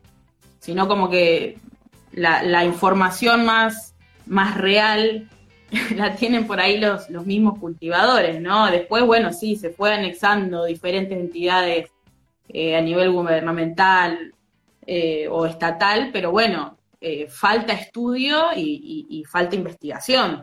sino 0.61 0.89
como 0.89 1.09
que 1.11 1.57
la, 2.13 2.43
la 2.43 2.65
información 2.65 3.45
más, 3.47 3.95
más 4.27 4.57
real 4.59 5.29
la 5.97 6.15
tienen 6.17 6.47
por 6.47 6.61
ahí 6.61 6.79
los, 6.79 7.09
los 7.09 7.25
mismos 7.25 7.59
cultivadores, 7.59 8.41
¿no? 8.41 8.71
Después, 8.71 9.05
bueno, 9.05 9.33
sí, 9.33 9.57
se 9.57 9.71
fue 9.71 9.95
anexando 9.95 10.65
diferentes 10.67 11.19
entidades 11.19 11.89
eh, 12.49 12.77
a 12.77 12.81
nivel 12.83 13.11
gubernamental 13.11 14.35
eh, 14.87 15.27
o 15.31 15.47
estatal, 15.47 16.11
pero 16.13 16.31
bueno, 16.31 16.77
eh, 17.01 17.27
falta 17.29 17.73
estudio 17.73 18.47
y, 18.55 19.07
y- 19.11 19.21
y 19.21 19.25
falta 19.25 19.57
investigación. 19.57 20.43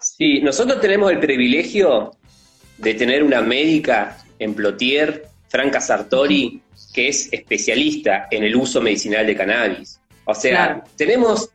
Sí, 0.00 0.40
nosotros 0.40 0.80
tenemos 0.80 1.10
el 1.10 1.18
privilegio 1.20 2.12
de 2.78 2.94
tener 2.94 3.22
una 3.22 3.40
médica 3.42 4.16
en 4.38 4.54
Plotier, 4.54 5.26
Franca 5.48 5.80
Sartori, 5.80 6.62
que 6.94 7.08
es 7.08 7.32
especialista 7.32 8.28
en 8.30 8.44
el 8.44 8.54
uso 8.54 8.80
medicinal 8.80 9.26
de 9.26 9.36
cannabis. 9.36 10.00
O 10.24 10.34
sea, 10.34 10.66
Claro. 10.66 10.84
tenemos, 10.96 11.50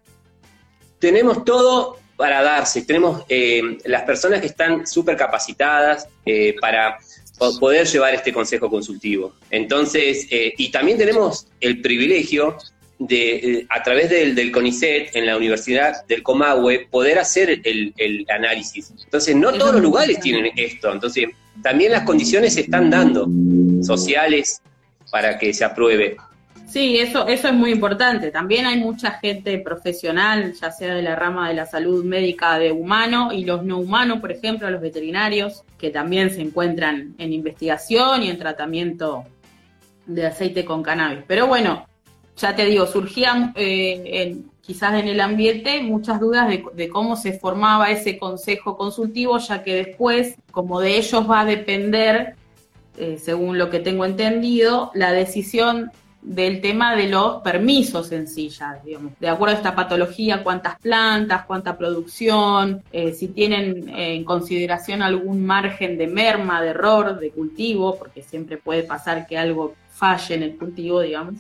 tenemos 1.00 1.44
todo 1.46 1.98
para 2.16 2.42
darse, 2.44 2.84
tenemos 2.84 3.24
eh, 3.30 3.62
las 3.86 4.04
personas 4.04 4.40
que 4.42 4.48
están 4.48 4.86
súper 4.86 5.18
capacitadas 5.18 6.08
eh, 6.26 6.56
para 6.60 6.98
poder 7.38 7.88
llevar 7.88 8.14
este 8.14 8.32
consejo 8.32 8.70
consultivo. 8.70 9.34
Entonces, 9.50 10.28
eh, 10.30 10.54
y 10.58 10.72
también 10.72 10.98
tenemos 10.98 11.48
el 11.60 11.82
privilegio 11.82 12.58
de, 13.00 13.36
eh, 13.36 13.68
a 13.70 13.84
través 13.84 14.10
del, 14.10 14.36
del 14.36 14.52
CONICET, 14.52 15.16
en 15.16 15.26
la 15.26 15.36
Universidad 15.36 16.06
del 16.08 16.24
Comahue, 16.24 16.88
poder 16.90 17.20
hacer 17.20 17.62
el, 17.64 17.94
el 17.98 18.26
análisis. 18.30 18.94
Entonces, 19.04 19.36
no 19.36 19.52
todos 19.54 19.74
los 19.74 19.82
lugares 19.82 20.20
tienen 20.20 20.52
esto. 20.56 20.92
Entonces, 20.92 21.28
también 21.62 21.92
las 21.92 22.04
condiciones 22.04 22.54
se 22.54 22.62
están 22.62 22.90
dando, 22.90 23.28
sociales, 23.84 24.62
para 25.12 25.38
que 25.38 25.54
se 25.54 25.64
apruebe. 25.64 26.18
Sí, 26.74 26.98
eso, 26.98 27.28
eso 27.28 27.50
es 27.50 27.54
muy 27.54 27.72
importante. 27.72 28.32
También 28.32 28.66
hay 28.66 28.80
mucha 28.80 29.12
gente 29.12 29.60
profesional, 29.60 30.54
ya 30.54 30.72
sea 30.72 30.96
de 30.96 31.04
la 31.04 31.16
rama 31.16 31.48
de 31.48 31.54
la 31.54 31.68
salud 31.68 32.04
médica 32.04 32.58
de 32.58 32.72
humano 32.72 33.32
y 33.32 33.46
los 33.46 33.64
no 33.64 33.78
humanos, 33.78 34.20
por 34.20 34.32
ejemplo, 34.32 34.68
los 34.72 34.82
veterinarios, 34.82 35.64
que 35.78 35.92
también 35.92 36.32
se 36.32 36.42
encuentran 36.42 37.14
en 37.20 37.32
investigación 37.32 38.24
y 38.24 38.30
en 38.32 38.40
tratamiento 38.40 39.24
de 40.08 40.26
aceite 40.26 40.66
con 40.66 40.82
cannabis. 40.82 41.24
Pero 41.28 41.46
bueno, 41.46 41.86
ya 42.38 42.56
te 42.56 42.66
digo, 42.66 42.88
surgían 42.88 43.54
eh, 43.56 44.36
quizás 44.62 45.00
en 45.00 45.08
el 45.08 45.22
ambiente 45.22 45.80
muchas 45.84 46.20
dudas 46.20 46.50
de, 46.74 46.90
cómo 46.90 47.16
se 47.18 47.38
formaba 47.38 47.92
ese 47.92 48.18
consejo 48.18 48.78
consultivo, 48.78 49.38
ya 49.38 49.62
que 49.62 49.76
después, 49.76 50.38
como 50.50 50.82
de 50.82 50.98
ellos 50.98 51.30
va 51.30 51.42
a 51.42 51.46
depender, 51.46 52.34
eh, 52.98 53.20
según 53.22 53.60
lo 53.60 53.70
que 53.70 53.80
tengo 53.80 54.06
entendido, 54.06 54.90
la 54.96 55.12
decisión 55.12 55.92
del 56.24 56.62
tema 56.62 56.96
de 56.96 57.10
los 57.10 57.42
permisos 57.42 58.12
en 58.12 58.26
ya, 58.26 58.80
digamos, 58.84 59.14
de 59.20 59.28
acuerdo 59.28 59.56
a 59.56 59.58
esta 59.58 59.76
patología, 59.76 60.42
cuántas 60.42 60.80
plantas, 60.80 61.46
cuánta 61.46 61.78
producción, 61.78 62.82
eh, 62.92 63.14
si 63.14 63.28
tienen 63.28 63.90
en 63.90 64.24
consideración 64.24 65.02
algún 65.02 65.46
margen 65.46 65.98
de 65.98 66.08
merma, 66.08 66.62
de 66.62 66.70
error, 66.70 67.20
de 67.20 67.32
cultivo, 67.32 67.98
porque 67.98 68.24
siempre 68.24 68.58
puede 68.58 68.84
pasar 68.84 69.28
que 69.28 69.38
algo 69.38 69.76
falle 69.92 70.36
en 70.36 70.44
el 70.44 70.56
cultivo, 70.56 71.02
digamos. 71.02 71.36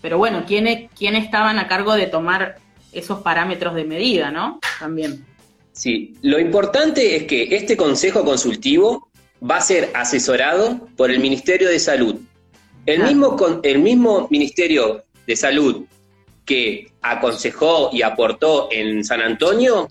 Pero 0.00 0.18
bueno, 0.18 0.44
¿quiénes, 0.46 0.90
quién 0.98 1.14
estaban 1.14 1.58
a 1.58 1.68
cargo 1.68 1.94
de 1.94 2.06
tomar 2.06 2.56
esos 2.92 3.20
parámetros 3.20 3.74
de 3.74 3.84
medida, 3.84 4.30
no? 4.30 4.60
También. 4.78 5.24
Sí, 5.72 6.14
lo 6.22 6.38
importante 6.38 7.16
es 7.16 7.24
que 7.24 7.54
este 7.54 7.76
consejo 7.76 8.24
consultivo 8.24 9.08
va 9.48 9.56
a 9.56 9.60
ser 9.60 9.90
asesorado 9.94 10.88
por 10.96 11.10
el 11.10 11.20
Ministerio 11.20 11.68
de 11.68 11.78
Salud. 11.78 12.16
El, 12.86 13.04
mismo, 13.04 13.36
el 13.62 13.78
mismo 13.78 14.28
Ministerio 14.30 15.04
de 15.26 15.36
Salud 15.36 15.84
que 16.44 16.90
aconsejó 17.00 17.90
y 17.92 18.02
aportó 18.02 18.68
en 18.72 19.04
San 19.04 19.20
Antonio, 19.20 19.88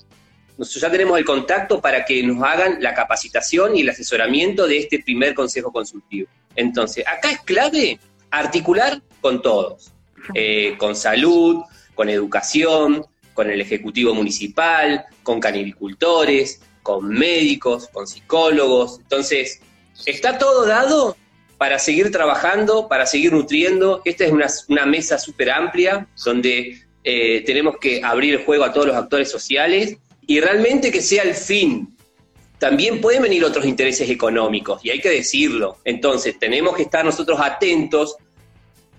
nosotros 0.58 0.82
ya 0.82 0.92
tenemos 0.92 1.18
el 1.18 1.26
contacto 1.26 1.80
para 1.80 2.04
que 2.04 2.22
nos 2.24 2.44
hagan 2.44 2.78
la 2.82 2.94
capacitación 2.94 3.76
y 3.76 3.82
el 3.82 3.90
asesoramiento 3.90 4.68
de 4.68 4.80
este 4.80 5.00
primer 5.00 5.34
consejo 5.34 5.72
consultivo. 5.72 6.28
Entonces, 6.56 7.08
acá 7.08 7.32
es 7.32 7.40
clave 7.42 8.00
articular 8.30 9.02
con 9.22 9.42
todos, 9.42 9.92
eh, 10.34 10.76
con 10.78 10.96
salud, 10.96 11.62
con 11.96 12.10
educación, 12.10 13.06
con 13.34 13.50
el 13.50 13.62
Ejecutivo 13.62 14.14
Municipal, 14.14 15.06
con 15.24 15.40
canivicultores, 15.40 16.62
con 16.84 17.08
médicos, 17.08 17.88
con 17.88 18.06
psicólogos. 18.06 19.00
Entonces, 19.00 19.62
está 20.06 20.38
todo 20.38 20.66
dado 20.66 21.16
para 21.62 21.78
seguir 21.78 22.10
trabajando, 22.10 22.88
para 22.88 23.06
seguir 23.06 23.34
nutriendo. 23.34 24.02
Esta 24.04 24.26
es 24.26 24.66
una, 24.68 24.84
mesa 24.88 25.20
súper 25.20 25.52
amplia 25.52 26.08
donde 26.26 26.82
eh, 27.04 27.44
tenemos 27.46 27.78
que 27.78 28.02
abrir 28.04 28.34
el 28.34 28.46
juego 28.46 28.64
a 28.64 28.74
todos 28.74 28.88
los 28.88 28.96
actores 28.96 29.30
sociales 29.30 29.96
y 30.26 30.40
realmente 30.40 30.92
que 30.92 31.04
sea 31.04 31.22
el 31.22 31.36
fin. 31.36 31.96
También 32.58 33.00
pueden 33.00 33.22
venir 33.22 33.46
otros 33.46 33.64
intereses 33.64 34.10
económicos 34.10 34.84
y 34.84 34.90
hay 34.90 35.00
que 35.00 35.12
decirlo. 35.12 35.78
Entonces, 35.86 36.40
tenemos 36.40 36.76
que 36.76 36.82
estar 36.82 37.06
nosotros 37.06 37.40
atentos 37.40 38.16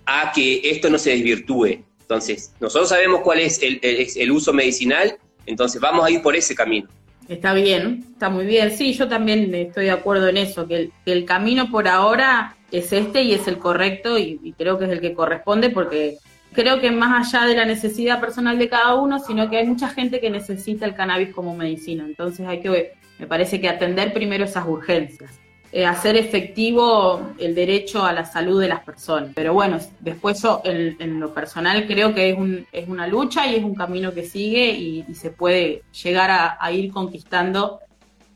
a 0.05 0.31
que 0.31 0.61
esto 0.63 0.89
no 0.89 0.97
se 0.97 1.09
desvirtúe. 1.09 1.83
Entonces, 1.99 2.53
nosotros 2.61 2.87
sabemos 2.87 3.23
cuál 3.25 3.41
es 3.41 3.59
el, 3.61 4.31
uso 4.31 4.53
medicinal, 4.53 5.17
entonces 5.45 5.81
vamos 5.81 6.05
a 6.05 6.11
ir 6.11 6.21
por 6.21 6.33
ese 6.33 6.55
camino. 6.55 6.87
Está 7.33 7.53
bien, 7.53 8.05
está 8.13 8.29
muy 8.29 8.45
bien. 8.45 8.69
Sí, 8.69 8.93
yo 8.93 9.07
también 9.07 9.53
estoy 9.55 9.85
de 9.85 9.91
acuerdo 9.91 10.27
en 10.27 10.37
eso, 10.37 10.67
que 10.67 10.91
el, 11.05 11.25
camino 11.25 11.71
por 11.71 11.87
ahora 11.87 12.55
es 12.71 12.93
este 12.93 13.23
y 13.23 13.33
es 13.33 13.47
el 13.47 13.57
correcto 13.57 14.19
y, 14.19 14.53
creo 14.55 14.77
que 14.77 14.85
es 14.85 14.91
el 14.91 15.01
que 15.01 15.15
corresponde 15.15 15.71
porque 15.71 16.17
creo 16.53 16.79
que 16.79 16.91
más 16.91 17.33
allá 17.33 17.47
de 17.47 17.55
la 17.55 17.65
necesidad 17.65 18.19
personal 18.21 18.59
de 18.59 18.69
cada 18.69 18.93
uno, 18.93 19.17
sino 19.17 19.49
que 19.49 19.57
hay 19.57 19.65
mucha 19.65 19.89
gente 19.89 20.19
que 20.19 20.29
necesita 20.29 20.85
el 20.85 20.93
cannabis 20.93 21.33
como 21.33 21.55
medicina. 21.57 22.05
Entonces 22.05 22.45
hay 22.47 22.61
que, 22.61 22.93
me 23.17 23.25
parece 23.25 23.59
que 23.59 23.67
atender 23.67 24.13
primero 24.13 24.45
esas 24.45 24.67
urgencias. 24.67 25.42
Eh, 25.75 25.87
hacer 25.87 26.15
efectivo 26.15 27.33
el 27.39 27.55
derecho 27.55 28.05
a 28.05 28.13
la 28.13 28.25
salud 28.25 28.61
de 28.61 28.67
las 28.67 28.81
personas. 28.81 29.31
Pero 29.33 29.55
bueno, 29.55 29.79
después 30.01 30.39
en, 30.65 31.19
lo 31.19 31.33
personal 31.33 31.87
creo 31.87 32.13
que 32.13 32.29
es, 32.29 32.37
un, 32.37 32.67
es 32.71 32.87
una 32.87 33.07
lucha 33.07 33.47
y 33.47 33.55
es 33.55 33.63
un 33.63 33.73
camino 33.73 34.13
que 34.13 34.23
sigue 34.23 34.69
y, 34.69 35.03
se 35.15 35.31
puede 35.31 35.81
llegar 36.03 36.29
a, 36.59 36.71
ir 36.71 36.91
conquistando 36.91 37.79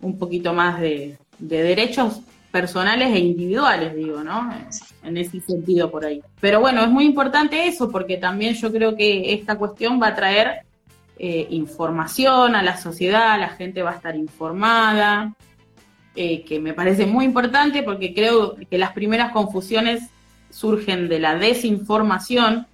un 0.02 0.18
poquito 0.18 0.52
más 0.52 0.82
de, 0.82 1.20
derechos 1.38 2.22
personales 2.52 3.14
e 3.14 3.20
individuales, 3.20 3.96
digo, 3.96 4.24
¿no? 4.24 4.52
En 5.04 5.18
ese 5.18 5.40
sentido 5.40 5.92
por 5.92 6.06
ahí. 6.06 6.24
Pero 6.42 6.60
bueno, 6.60 6.82
es 6.82 6.90
muy 6.90 7.06
importante 7.06 7.68
eso 7.68 7.92
porque 7.92 8.18
también 8.18 8.56
yo 8.56 8.72
creo 8.72 8.96
que 8.96 9.36
esta 9.36 9.60
cuestión 9.60 10.02
va 10.02 10.08
a 10.08 10.16
traer 10.16 10.62
eh, 11.20 11.46
información 11.52 12.56
a 12.56 12.64
la 12.64 12.78
sociedad, 12.78 13.40
la 13.40 13.50
gente 13.50 13.84
va 13.84 13.92
a 13.92 13.96
estar 13.96 14.16
informada, 14.16 15.36
eh, 16.20 16.44
que 16.46 16.60
me 16.60 16.74
parece 16.74 17.06
muy 17.06 17.26
importante 17.26 17.84
porque 17.84 18.12
creo 18.12 18.56
que 18.70 18.80
las 18.80 18.92
primeras 18.94 19.32
confusiones 19.32 20.10
surgen 20.50 21.08
de 21.10 21.20
la 21.20 21.36
desinformación, 21.36 22.66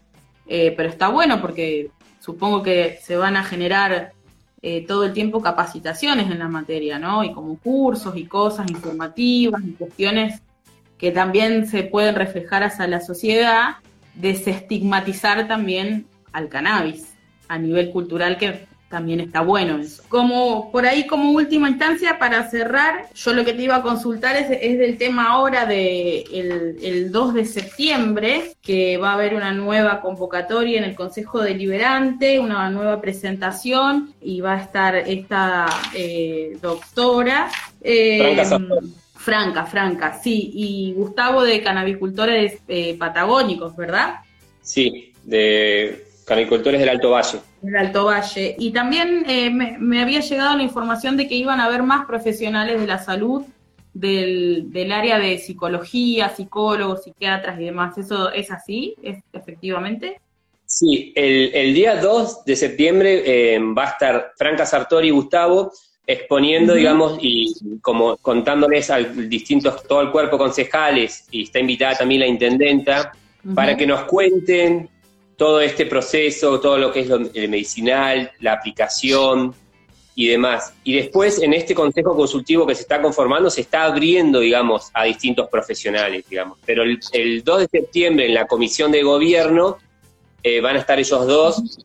eh, 0.47 0.73
pero 0.77 0.88
está 0.88 1.10
bueno 1.10 1.41
porque 1.41 1.91
supongo 2.21 2.63
que 2.63 2.99
se 3.03 3.17
van 3.17 3.36
a 3.36 3.43
generar 3.43 4.13
eh, 4.62 4.86
todo 4.88 5.03
el 5.03 5.12
tiempo 5.12 5.41
capacitaciones 5.41 6.32
en 6.32 6.39
la 6.39 6.47
materia, 6.47 6.97
¿no? 6.99 7.25
Y 7.25 7.34
como 7.34 7.58
cursos 7.58 8.15
y 8.15 8.23
cosas 8.27 8.71
informativas 8.71 9.62
y 9.62 9.73
cuestiones 9.73 10.41
que 10.97 11.12
también 11.12 11.67
se 11.67 11.84
pueden 11.84 12.15
reflejar 12.15 12.63
hacia 12.63 12.88
la 12.88 13.01
sociedad, 13.01 13.75
desestigmatizar 14.15 15.49
también 15.49 16.06
al 16.32 16.47
cannabis 16.47 17.13
a 17.49 17.58
nivel 17.58 17.91
cultural, 17.91 18.38
que 18.38 18.67
también 18.93 19.21
está 19.21 19.41
bueno 19.41 19.79
eso. 19.79 20.03
Como 20.08 20.71
por 20.71 20.86
ahí 20.86 21.08
como 21.08 21.32
última 21.32 21.67
instancia 21.67 22.19
para 22.19 22.47
cerrar, 22.51 23.08
yo 23.15 23.34
lo 23.34 23.43
que 23.43 23.53
te 23.53 23.63
iba 23.63 23.77
a 23.77 23.82
consultar 23.82 24.36
es, 24.36 24.49
del 24.77 24.99
tema 24.99 25.29
ahora 25.29 25.65
de 25.65 26.21
el, 26.32 27.12
2 27.12 27.34
de 27.34 27.45
septiembre, 27.45 28.53
que 28.62 28.97
va 28.97 29.10
a 29.10 29.13
haber 29.15 29.34
una 29.34 29.51
nueva 29.51 29.99
convocatoria 29.99 30.77
en 30.77 30.84
el 30.84 30.93
Consejo 30.93 31.41
Deliberante, 31.41 32.39
una 32.39 32.69
nueva 32.69 33.01
presentación 33.01 34.13
y 34.21 34.41
va 34.41 34.53
a 34.53 34.62
estar 34.62 34.95
esta 34.95 35.65
eh, 35.95 36.56
doctora. 36.62 37.49
Eh, 37.82 38.45
Franca, 39.15 39.65
Franca, 39.65 40.19
sí, 40.21 40.51
y 40.53 40.93
Gustavo 40.93 41.41
de 41.41 41.63
Canabicultores 41.63 42.60
eh, 42.67 42.95
Patagónicos, 42.99 43.75
¿verdad? 43.75 44.17
Sí, 44.62 45.13
de 45.23 46.12
Canicultores 46.25 46.79
del 46.79 46.89
Alto 46.89 47.12
Valle. 47.12 47.39
Del 47.62 47.75
Alto 47.75 48.05
Valle. 48.05 48.55
Y 48.57 48.71
también 48.71 49.25
eh, 49.27 49.49
me, 49.49 50.01
había 50.01 50.21
llegado 50.21 50.57
la 50.57 50.63
información 50.63 51.17
de 51.17 51.27
que 51.27 51.36
iban 51.36 51.59
a 51.59 51.65
haber 51.65 51.83
más 51.83 52.05
profesionales 52.05 52.79
de 52.79 52.88
la 52.88 52.99
salud 52.99 53.43
del, 53.93 54.71
del 54.71 54.91
área 54.91 55.19
de 55.19 55.38
psicología, 55.38 56.29
psicólogos, 56.29 57.03
psiquiatras 57.03 57.59
y 57.59 57.65
demás. 57.65 57.97
¿Eso 57.97 58.31
es 58.31 58.51
así, 58.51 58.95
es, 59.03 59.23
efectivamente? 59.33 60.21
Sí, 60.65 61.13
el, 61.15 61.73
día 61.73 61.97
2 61.97 62.45
de 62.45 62.55
septiembre 62.55 63.23
eh, 63.25 63.59
va 63.59 63.83
a 63.83 63.89
estar 63.89 64.31
Franca 64.36 64.65
Sartori 64.65 65.09
y 65.09 65.12
Gustavo 65.12 65.71
exponiendo, 66.05 66.73
digamos, 66.73 67.17
y 67.21 67.53
como 67.81 68.17
contándoles 68.17 68.89
al 68.89 69.29
distintos, 69.29 69.83
todo 69.83 70.01
el 70.01 70.12
cuerpo 70.12 70.38
concejales, 70.38 71.27
y 71.31 71.43
está 71.43 71.59
invitada 71.59 71.95
también 71.99 72.21
la 72.21 72.27
intendenta, 72.27 73.13
para 73.55 73.77
que 73.77 73.86
nos 73.86 74.03
cuenten 74.05 74.89
todo 75.38 75.62
este 75.62 75.86
proceso, 75.86 76.60
todo 76.60 76.78
lo 76.78 76.91
que 76.91 77.02
es 77.02 77.08
lo, 77.08 77.17
el 77.34 77.50
medicinal, 77.50 78.32
la 78.39 78.54
aplicación 78.54 79.54
y 80.15 80.28
demás. 80.28 80.74
Y 80.84 80.96
después 80.96 81.41
en 81.41 81.54
este 81.54 81.74
consejo 81.74 82.15
consultivo 82.15 82.67
que 82.67 82.76
se 82.76 82.82
está 82.82 83.02
conformando 83.02 83.50
se 83.50 83.62
está 83.62 83.86
abriendo, 83.86 84.39
digamos, 84.39 84.89
a 84.93 85.06
distintos 85.06 85.50
profesionales, 85.50 86.26
digamos. 86.30 86.60
Pero 86.65 86.84
el, 86.84 87.43
2 87.43 87.60
de 87.60 87.67
septiembre 87.67 88.28
en 88.28 88.34
la 88.34 88.46
comisión 88.46 88.91
de 88.91 89.04
gobierno 89.04 89.78
eh, 90.43 90.62
van 90.62 90.76
a 90.76 90.80
estar 90.80 91.00
ellos 91.00 91.28
dos 91.28 91.80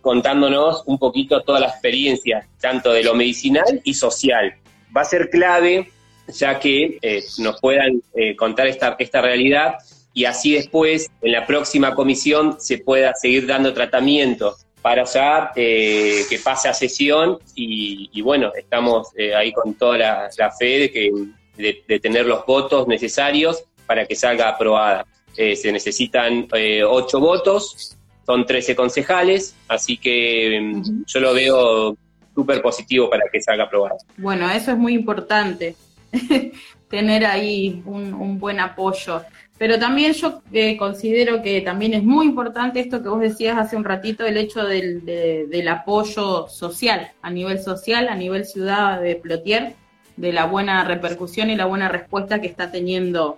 contándonos 0.00 0.82
un 0.84 0.98
poquito 0.98 1.40
toda 1.42 1.60
la 1.60 1.68
experiencia, 1.68 2.46
tanto 2.60 2.92
de 2.92 3.02
lo 3.02 3.14
medicinal 3.14 3.80
y 3.84 3.94
social. 3.94 4.54
Va 4.94 5.00
a 5.00 5.06
ser 5.06 5.30
clave 5.30 5.90
ya 6.28 6.58
que 6.58 6.98
eh, 7.00 7.24
nos 7.38 7.60
puedan 7.60 8.02
eh, 8.14 8.36
contar 8.36 8.66
esta, 8.66 8.96
esta 8.98 9.22
realidad 9.22 9.76
y 10.14 10.24
así 10.24 10.52
después 10.52 11.10
en 11.20 11.32
la 11.32 11.44
próxima 11.46 11.94
comisión 11.94 12.56
se 12.58 12.78
pueda 12.78 13.14
seguir 13.14 13.46
dando 13.46 13.74
tratamiento 13.74 14.56
para 14.80 15.04
ya 15.04 15.50
eh, 15.56 16.24
que 16.28 16.38
pase 16.38 16.68
a 16.68 16.74
sesión 16.74 17.38
y, 17.54 18.20
bueno, 18.20 18.52
estamos 18.54 19.08
eh, 19.16 19.34
ahí 19.34 19.50
con 19.50 19.74
toda 19.74 19.96
la, 19.96 20.50
fe 20.58 20.78
de, 20.78 20.90
que, 20.90 21.10
de, 21.56 22.00
tener 22.00 22.26
los 22.26 22.44
votos 22.44 22.86
necesarios 22.86 23.64
para 23.86 24.04
que 24.04 24.14
salga 24.14 24.50
aprobada. 24.50 25.06
Eh, 25.36 25.56
se 25.56 25.72
necesitan 25.72 26.48
ocho 26.86 27.18
votos, 27.18 27.96
son 28.26 28.44
13 28.44 28.76
concejales, 28.76 29.56
así 29.68 29.96
que 29.96 30.60
mm, 30.60 31.04
yo 31.06 31.20
lo 31.20 31.32
veo 31.32 31.96
súper 32.34 32.60
positivo 32.60 33.08
para 33.08 33.24
que 33.32 33.40
salga 33.40 33.64
aprobada. 33.64 33.96
Bueno, 34.18 34.50
eso 34.50 34.70
es 34.70 34.76
muy 34.76 34.92
importante, 34.92 35.76
tener 36.90 37.24
ahí 37.24 37.82
un, 37.86 38.12
un 38.12 38.38
buen 38.38 38.60
apoyo. 38.60 39.22
Pero 39.56 39.78
también 39.78 40.12
yo 40.14 40.42
eh, 40.52 40.76
considero 40.76 41.40
que 41.40 41.60
también 41.60 41.94
es 41.94 42.02
muy 42.02 42.26
importante 42.26 42.80
esto 42.80 43.02
que 43.02 43.08
vos 43.08 43.20
decías 43.20 43.56
hace 43.56 43.76
un 43.76 43.84
ratito, 43.84 44.26
el 44.26 44.36
hecho 44.36 44.64
del, 44.64 45.04
del 45.04 45.68
apoyo 45.68 46.48
social, 46.48 47.12
a 47.22 47.30
nivel 47.30 47.60
social, 47.60 48.08
a 48.08 48.16
nivel 48.16 48.44
ciudad 48.46 49.00
de 49.00 49.14
Plotier, 49.14 49.74
de 50.16 50.32
la 50.32 50.46
buena 50.46 50.84
repercusión 50.84 51.50
y 51.50 51.56
la 51.56 51.66
buena 51.66 51.88
respuesta 51.88 52.40
que 52.40 52.46
está 52.46 52.70
teniendo 52.70 53.36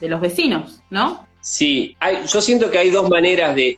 de 0.00 0.08
los 0.08 0.20
vecinos, 0.20 0.82
¿no? 0.90 1.26
Sí, 1.42 1.96
hay, 2.00 2.18
yo 2.26 2.40
siento 2.40 2.70
que 2.70 2.78
hay 2.78 2.90
dos 2.90 3.08
maneras 3.08 3.54
de, 3.54 3.74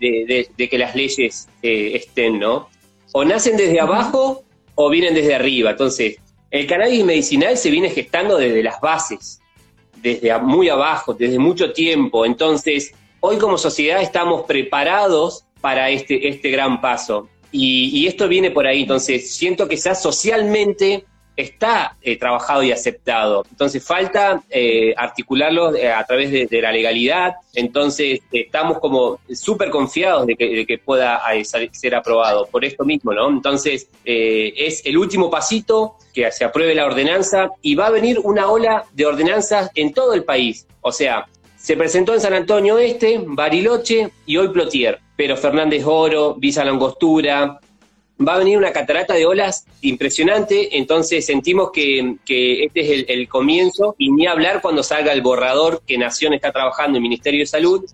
que 0.57 0.79
las 0.79 0.95
leyes 0.95 1.49
eh, 1.63 1.93
estén, 1.95 2.39
¿no? 2.39 2.69
O 3.13 3.25
nacen 3.25 3.57
desde 3.57 3.81
abajo 3.81 4.45
o 4.75 4.91
vienen 4.91 5.15
desde 5.15 5.35
arriba. 5.35 5.71
Entonces, 5.71 6.17
el 6.51 6.67
cannabis 6.67 7.05
medicinal 7.05 7.57
se 7.57 7.71
viene 7.71 7.91
gestando 7.91 8.37
desde 8.37 8.63
las 8.63 8.81
bases, 8.81 9.41
desde 10.03 10.37
muy 10.41 10.69
abajo, 10.69 11.15
desde 11.15 11.39
mucho 11.39 11.73
tiempo. 11.73 12.27
Entonces, 12.27 12.93
hoy 13.21 13.39
como 13.39 13.57
sociedad 13.57 14.03
estamos 14.03 14.43
preparados 14.43 15.45
para 15.61 15.89
este, 15.91 16.29
este 16.29 16.51
gran 16.51 16.81
paso. 16.81 17.29
Y, 17.51 17.91
y 17.93 18.07
esto 18.07 18.29
viene 18.29 18.51
por 18.51 18.67
ahí. 18.67 18.83
Entonces, 18.83 19.35
siento 19.35 19.69
que 19.69 19.77
sea 19.77 19.95
socialmente 19.95 21.05
está 21.37 21.97
eh, 22.03 22.19
trabajado 22.19 22.63
y 22.63 22.73
aceptado. 22.73 23.45
Entonces 23.51 23.85
falta 23.85 24.43
eh, 24.51 24.95
articularlo 24.97 25.75
eh, 25.75 25.91
a 25.91 26.05
través 26.05 26.31
de, 26.31 26.63
la 26.63 26.73
legalidad. 26.73 27.35
Entonces 27.55 28.21
estamos 28.31 28.79
como 28.79 29.19
súper 29.33 29.71
confiados 29.71 30.27
de 30.27 30.37
que, 30.37 30.79
pueda 30.85 31.23
ser 31.73 31.95
aprobado 31.95 32.47
por 32.47 32.65
esto 32.65 32.85
mismo, 32.85 33.13
¿no? 33.13 33.29
Entonces 33.29 33.89
es 34.05 34.85
el 34.85 34.97
último 34.97 35.31
pasito 35.31 35.97
que 36.15 36.31
se 36.33 36.45
apruebe 36.45 36.75
la 36.75 36.87
ordenanza 36.87 37.51
y 37.61 37.75
va 37.75 37.87
a 37.87 37.91
venir 37.91 38.19
una 38.23 38.51
ola 38.51 38.85
de 38.93 39.07
ordenanzas 39.07 39.71
en 39.75 39.93
todo 39.93 40.15
el 40.15 40.25
país. 40.25 40.67
O 40.81 40.93
sea, 40.93 41.27
se 41.57 41.77
presentó 41.77 42.13
en 42.15 42.21
San 42.21 42.35
Antonio 42.35 42.79
Este, 42.79 43.21
Bariloche 43.25 44.11
y 44.27 44.37
hoy 44.37 44.49
Plotier. 44.49 44.99
Pero 45.17 45.37
Fernández 45.37 45.85
Oro, 45.87 46.35
Visa 46.35 46.65
Langostura, 46.65 47.61
va 48.21 48.35
a 48.35 48.39
venir 48.39 48.59
una 48.59 48.73
catarata 48.73 49.15
de 49.15 49.27
olas 49.27 49.67
impresionante, 49.81 50.77
entonces 50.77 51.27
sentimos 51.27 51.71
que, 51.73 52.17
este 52.65 52.81
es 52.81 53.05
el, 53.09 53.29
comienzo 53.29 53.95
y 53.99 54.11
ni 54.11 54.27
hablar 54.27 54.61
cuando 54.61 54.83
salga 54.83 55.13
el 55.13 55.23
borrador 55.23 55.83
que 55.87 55.99
Nación 55.99 56.35
está 56.35 56.53
trabajando 56.53 56.99
en 56.99 57.03
Ministerio 57.03 57.41
de 57.41 57.47
Salud, 57.47 57.85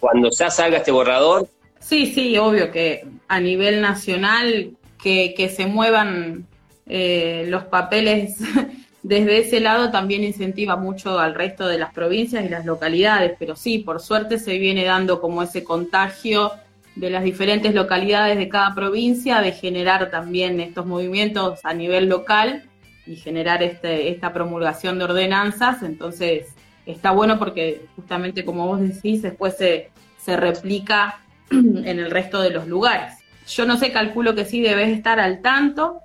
cuando 0.00 0.30
ya 0.30 0.50
salga 0.50 0.78
este 0.78 0.90
borrador. 0.90 1.48
Sí, 1.80 2.12
sí, 2.12 2.36
obvio 2.36 2.70
que 2.70 3.06
a 3.28 3.40
nivel 3.40 3.80
nacional 3.80 4.72
que, 5.00 5.52
se 5.54 5.66
muevan 5.66 6.46
eh, 6.86 7.44
los 7.48 7.64
papeles 7.64 8.38
desde 9.02 9.38
ese 9.38 9.60
lado 9.60 9.92
también 9.92 10.24
incentiva 10.24 10.76
mucho 10.76 11.20
al 11.20 11.34
resto 11.34 11.68
de 11.68 11.78
las 11.78 11.92
provincias 11.92 12.44
y 12.44 12.48
las 12.48 12.64
localidades, 12.64 13.34
pero 13.38 13.54
sí, 13.54 13.78
por 13.78 14.00
suerte 14.00 14.38
se 14.40 14.58
viene 14.58 14.84
dando 14.84 15.20
como 15.20 15.44
ese 15.44 15.62
contagio 15.62 16.50
de 16.96 17.10
las 17.10 17.22
diferentes 17.22 17.74
localidades 17.74 18.38
de 18.38 18.48
cada 18.48 18.74
provincia, 18.74 19.40
de 19.40 19.52
generar 19.52 20.10
también 20.10 20.60
estos 20.60 20.86
movimientos 20.86 21.60
a 21.62 21.74
nivel 21.74 22.08
local 22.08 22.64
y 23.06 23.16
generar 23.16 23.62
este, 23.62 24.08
esta 24.10 24.32
promulgación 24.32 24.98
de 24.98 25.04
ordenanzas. 25.04 25.82
Entonces, 25.82 26.54
está 26.86 27.10
bueno 27.10 27.38
porque 27.38 27.86
justamente 27.94 28.44
como 28.44 28.66
vos 28.66 28.80
decís, 28.80 29.22
después 29.22 29.56
se, 29.56 29.90
se 30.18 30.36
replica 30.36 31.20
en 31.50 31.98
el 31.98 32.10
resto 32.10 32.40
de 32.40 32.50
los 32.50 32.66
lugares. 32.66 33.14
Yo 33.46 33.66
no 33.66 33.76
sé, 33.76 33.92
calculo 33.92 34.34
que 34.34 34.46
sí 34.46 34.60
debes 34.60 34.88
estar 34.88 35.20
al 35.20 35.42
tanto. 35.42 36.00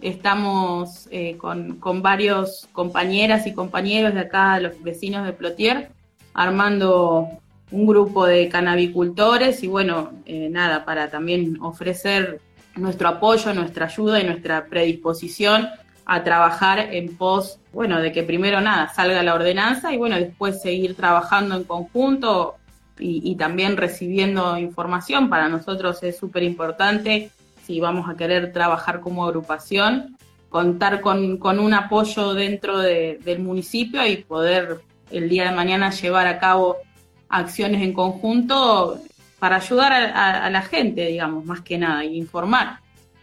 Estamos 0.00 1.08
eh, 1.10 1.36
con, 1.36 1.76
con 1.76 2.02
varios 2.02 2.68
compañeras 2.72 3.46
y 3.46 3.52
compañeros 3.52 4.14
de 4.14 4.20
acá, 4.20 4.60
los 4.60 4.80
vecinos 4.82 5.26
de 5.26 5.32
Plotier, 5.32 5.90
armando 6.32 7.40
un 7.70 7.86
grupo 7.86 8.26
de 8.26 8.48
canabicultores 8.48 9.62
y 9.62 9.68
bueno, 9.68 10.12
eh, 10.24 10.48
nada, 10.50 10.84
para 10.84 11.10
también 11.10 11.58
ofrecer 11.60 12.40
nuestro 12.76 13.08
apoyo, 13.08 13.52
nuestra 13.54 13.86
ayuda 13.86 14.20
y 14.20 14.24
nuestra 14.24 14.66
predisposición 14.66 15.68
a 16.04 16.22
trabajar 16.22 16.78
en 16.78 17.16
pos, 17.16 17.58
bueno, 17.72 18.00
de 18.00 18.12
que 18.12 18.22
primero 18.22 18.60
nada, 18.60 18.92
salga 18.94 19.22
la 19.24 19.34
ordenanza 19.34 19.92
y 19.92 19.96
bueno, 19.96 20.16
después 20.16 20.62
seguir 20.62 20.94
trabajando 20.94 21.56
en 21.56 21.64
conjunto 21.64 22.56
y, 22.98 23.34
también 23.36 23.76
recibiendo 23.76 24.56
información. 24.56 25.28
Para 25.28 25.48
nosotros 25.48 26.02
es 26.02 26.16
súper 26.16 26.44
importante, 26.44 27.30
si 27.64 27.80
vamos 27.80 28.08
a 28.08 28.16
querer 28.16 28.52
trabajar 28.52 29.00
como 29.00 29.26
agrupación, 29.26 30.16
contar 30.48 31.00
con, 31.00 31.38
con 31.38 31.58
un 31.58 31.74
apoyo 31.74 32.32
dentro 32.32 32.78
del 32.78 33.38
municipio 33.40 34.06
y 34.06 34.18
poder 34.18 34.80
el 35.10 35.28
día 35.28 35.50
de 35.50 35.56
mañana 35.56 35.90
llevar 35.90 36.26
a 36.28 36.38
cabo 36.38 36.76
acciones 37.28 37.82
en 37.82 37.92
conjunto 37.92 38.98
para 39.38 39.56
ayudar 39.56 39.92
a, 39.92 40.48
la 40.50 40.62
gente, 40.62 41.06
digamos, 41.06 41.44
más 41.44 41.60
que 41.60 41.78
nada, 41.78 42.04
y 42.04 42.16
informar. 42.16 42.78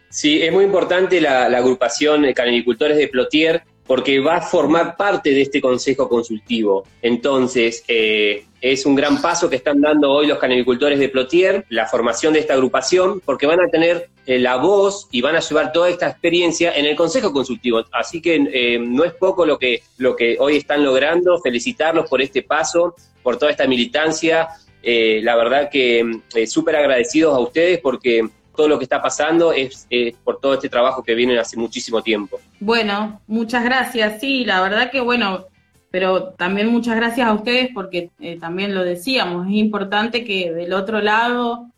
Sí, 0.08 0.42
es 0.42 0.52
muy 0.52 0.64
importante 0.64 1.20
la, 1.20 1.46
agrupación 1.46 2.22
de 2.22 2.32
de 2.32 3.08
Plotier 3.08 3.62
porque 3.86 4.20
va 4.20 4.36
a 4.36 4.40
formar 4.40 4.96
parte 4.96 5.30
de 5.30 5.42
este 5.42 5.60
consejo 5.60 6.08
consultivo. 6.08 6.86
Entonces, 7.02 7.84
eh, 7.88 8.46
es 8.60 8.86
un 8.86 8.94
gran 8.94 9.20
paso 9.20 9.50
que 9.50 9.56
están 9.56 9.80
dando 9.80 10.10
hoy 10.10 10.26
los 10.26 10.38
canicultores 10.38 10.98
de 10.98 11.10
Plotier, 11.10 11.66
la 11.68 11.86
formación 11.86 12.32
de 12.32 12.40
esta 12.40 12.54
agrupación, 12.54 13.20
porque 13.20 13.46
van 13.46 13.60
a 13.60 13.68
tener 13.68 14.08
eh, 14.26 14.38
la 14.38 14.56
voz 14.56 15.06
y 15.10 15.20
van 15.20 15.36
a 15.36 15.40
llevar 15.40 15.72
toda 15.72 15.90
esta 15.90 16.08
experiencia 16.08 16.72
en 16.74 16.86
el 16.86 16.96
consejo 16.96 17.32
consultivo. 17.32 17.84
Así 17.92 18.22
que 18.22 18.36
eh, 18.36 18.78
no 18.78 19.04
es 19.04 19.12
poco 19.12 19.44
lo 19.44 19.58
que, 19.58 19.82
lo 19.98 20.16
que 20.16 20.36
hoy 20.40 20.56
están 20.56 20.82
logrando, 20.82 21.38
felicitarlos 21.40 22.08
por 22.08 22.22
este 22.22 22.42
paso 22.42 22.94
por 23.24 23.38
toda 23.38 23.50
esta 23.50 23.66
militancia. 23.66 24.50
Eh, 24.80 25.20
la 25.24 25.34
verdad 25.34 25.68
que 25.68 26.04
eh, 26.36 26.46
súper 26.46 26.76
agradecidos 26.76 27.34
a 27.34 27.40
ustedes 27.40 27.80
porque 27.80 28.28
todo 28.54 28.68
lo 28.68 28.78
que 28.78 28.84
está 28.84 29.02
pasando 29.02 29.52
es, 29.52 29.88
por 30.22 30.38
todo 30.38 30.54
este 30.54 30.68
trabajo 30.68 31.02
que 31.02 31.14
viene 31.16 31.36
hace 31.38 31.56
muchísimo 31.56 32.02
tiempo. 32.02 32.38
Bueno, 32.60 33.20
muchas 33.26 33.64
gracias. 33.64 34.20
Sí, 34.20 34.44
la 34.44 34.62
verdad 34.62 34.92
que 34.92 35.00
bueno, 35.00 35.46
pero 35.90 36.34
también 36.34 36.68
muchas 36.68 36.96
gracias 36.96 37.26
a 37.26 37.32
ustedes 37.32 37.70
porque 37.74 38.10
eh, 38.20 38.38
también 38.38 38.74
lo 38.74 38.84
decíamos, 38.84 39.46
es 39.46 39.54
importante 39.54 40.24
que 40.24 40.52
del 40.52 40.72
otro 40.72 41.00
lado, 41.00 41.70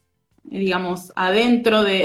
digamos, 0.42 1.12
adentro 1.16 1.82
de, 1.82 2.04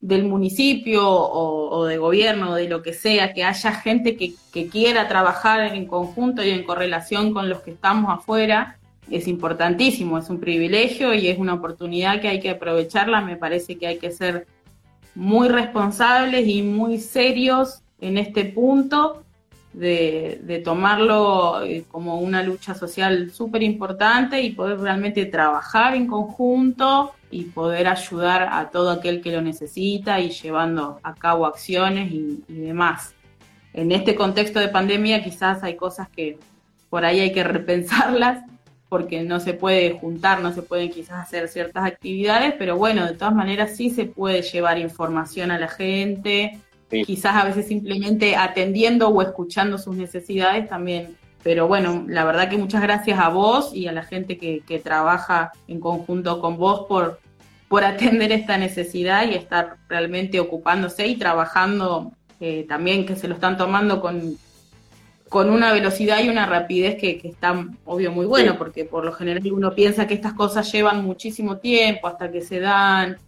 del 0.00 0.24
municipio 0.24 1.02
o, 1.08 1.84
de 1.86 1.98
gobierno 1.98 2.50
o 2.50 2.54
de 2.54 2.68
lo 2.68 2.82
que 2.82 2.92
sea, 2.92 3.32
que 3.32 3.44
haya 3.44 3.72
gente 3.72 4.16
que, 4.16 4.34
quiera 4.68 5.08
trabajar 5.08 5.74
en 5.74 5.86
conjunto 5.86 6.42
y 6.42 6.50
en 6.50 6.64
correlación 6.64 7.32
con 7.32 7.48
los 7.48 7.60
que 7.60 7.72
estamos 7.72 8.16
afuera, 8.16 8.78
es 9.10 9.26
importantísimo, 9.26 10.18
es 10.18 10.28
un 10.28 10.40
privilegio 10.40 11.14
y 11.14 11.28
es 11.28 11.38
una 11.38 11.54
oportunidad 11.54 12.20
que 12.20 12.28
hay 12.28 12.40
que 12.40 12.50
aprovecharla. 12.50 13.20
Me 13.22 13.36
parece 13.36 13.78
que 13.78 13.86
hay 13.86 13.98
que 13.98 14.10
ser 14.10 14.46
muy 15.14 15.48
responsables 15.48 16.46
y 16.46 16.62
muy 16.62 16.98
serios 16.98 17.82
en 18.00 18.18
este 18.18 18.44
punto 18.44 19.24
de, 19.78 20.40
de 20.42 20.58
tomarlo 20.58 21.62
eh, 21.62 21.84
como 21.88 22.18
una 22.18 22.42
lucha 22.42 22.74
social 22.74 23.30
súper 23.30 23.62
importante 23.62 24.42
y 24.42 24.50
poder 24.50 24.80
realmente 24.80 25.24
trabajar 25.26 25.94
en 25.94 26.08
conjunto 26.08 27.14
y 27.30 27.44
poder 27.44 27.86
ayudar 27.86 28.48
a 28.50 28.70
todo 28.70 28.90
aquel 28.90 29.20
que 29.20 29.30
lo 29.30 29.40
necesita 29.40 30.18
y 30.18 30.30
llevando 30.30 30.98
a 31.04 31.14
cabo 31.14 31.46
acciones 31.46 32.10
y, 32.10 32.42
demás. 32.48 33.14
En 33.72 33.92
este 33.92 34.16
contexto 34.16 34.58
de 34.58 34.68
pandemia 34.68 35.22
quizás 35.22 35.62
hay 35.62 35.76
cosas 35.76 36.08
que 36.08 36.38
por 36.90 37.04
ahí 37.04 37.20
hay 37.20 37.32
que 37.32 37.44
repensarlas 37.44 38.44
porque 38.88 39.22
no 39.22 39.38
se 39.38 39.52
puede 39.54 39.92
juntar, 39.92 40.40
no 40.40 40.52
se 40.52 40.62
pueden 40.62 40.90
quizás 40.90 41.26
hacer 41.26 41.46
ciertas 41.46 41.84
actividades, 41.84 42.54
pero 42.58 42.76
bueno, 42.76 43.06
de 43.06 43.12
todas 43.12 43.34
maneras 43.34 43.76
sí 43.76 43.90
se 43.90 44.06
puede 44.06 44.42
llevar 44.42 44.78
información 44.78 45.52
a 45.52 45.58
la 45.58 45.68
gente, 45.68 46.58
quizás 46.88 47.36
a 47.36 47.44
veces 47.44 47.66
simplemente 47.66 48.36
atendiendo 48.36 49.08
o 49.08 49.22
escuchando 49.22 49.78
sus 49.78 49.96
necesidades 49.96 50.68
también. 50.68 51.16
Pero 51.42 51.68
bueno, 51.68 52.04
la 52.08 52.24
verdad 52.24 52.48
que 52.48 52.58
muchas 52.58 52.82
gracias 52.82 53.18
a 53.18 53.28
vos 53.28 53.74
y 53.74 53.86
a 53.86 53.92
la 53.92 54.02
gente 54.02 54.38
que, 54.38 54.62
que 54.66 54.78
trabaja 54.78 55.52
en 55.68 55.80
conjunto 55.80 56.40
con 56.40 56.56
vos 56.56 56.86
por, 56.88 57.20
por 57.68 57.84
atender 57.84 58.32
esta 58.32 58.58
necesidad 58.58 59.28
y 59.28 59.34
estar 59.34 59.76
realmente 59.88 60.40
ocupándose 60.40 61.06
y 61.06 61.16
trabajando 61.16 62.12
eh, 62.40 62.66
también 62.68 63.06
que 63.06 63.16
se 63.16 63.28
lo 63.28 63.34
están 63.34 63.56
tomando 63.56 64.00
con, 64.00 64.36
con 65.28 65.50
una 65.50 65.72
velocidad 65.72 66.22
y 66.22 66.28
una 66.28 66.46
rapidez 66.46 66.96
que, 66.96 67.18
que 67.18 67.28
está 67.28 67.66
obvio 67.84 68.12
muy 68.12 68.26
bueno, 68.26 68.56
porque 68.56 68.84
por 68.84 69.04
lo 69.04 69.12
general 69.12 69.42
uno 69.52 69.74
piensa 69.74 70.06
que 70.06 70.14
estas 70.14 70.32
cosas 70.32 70.70
llevan 70.72 71.04
muchísimo 71.04 71.58
tiempo 71.58 72.08
hasta 72.08 72.30
que 72.30 72.40
se 72.40 72.60
dan, 72.60 73.18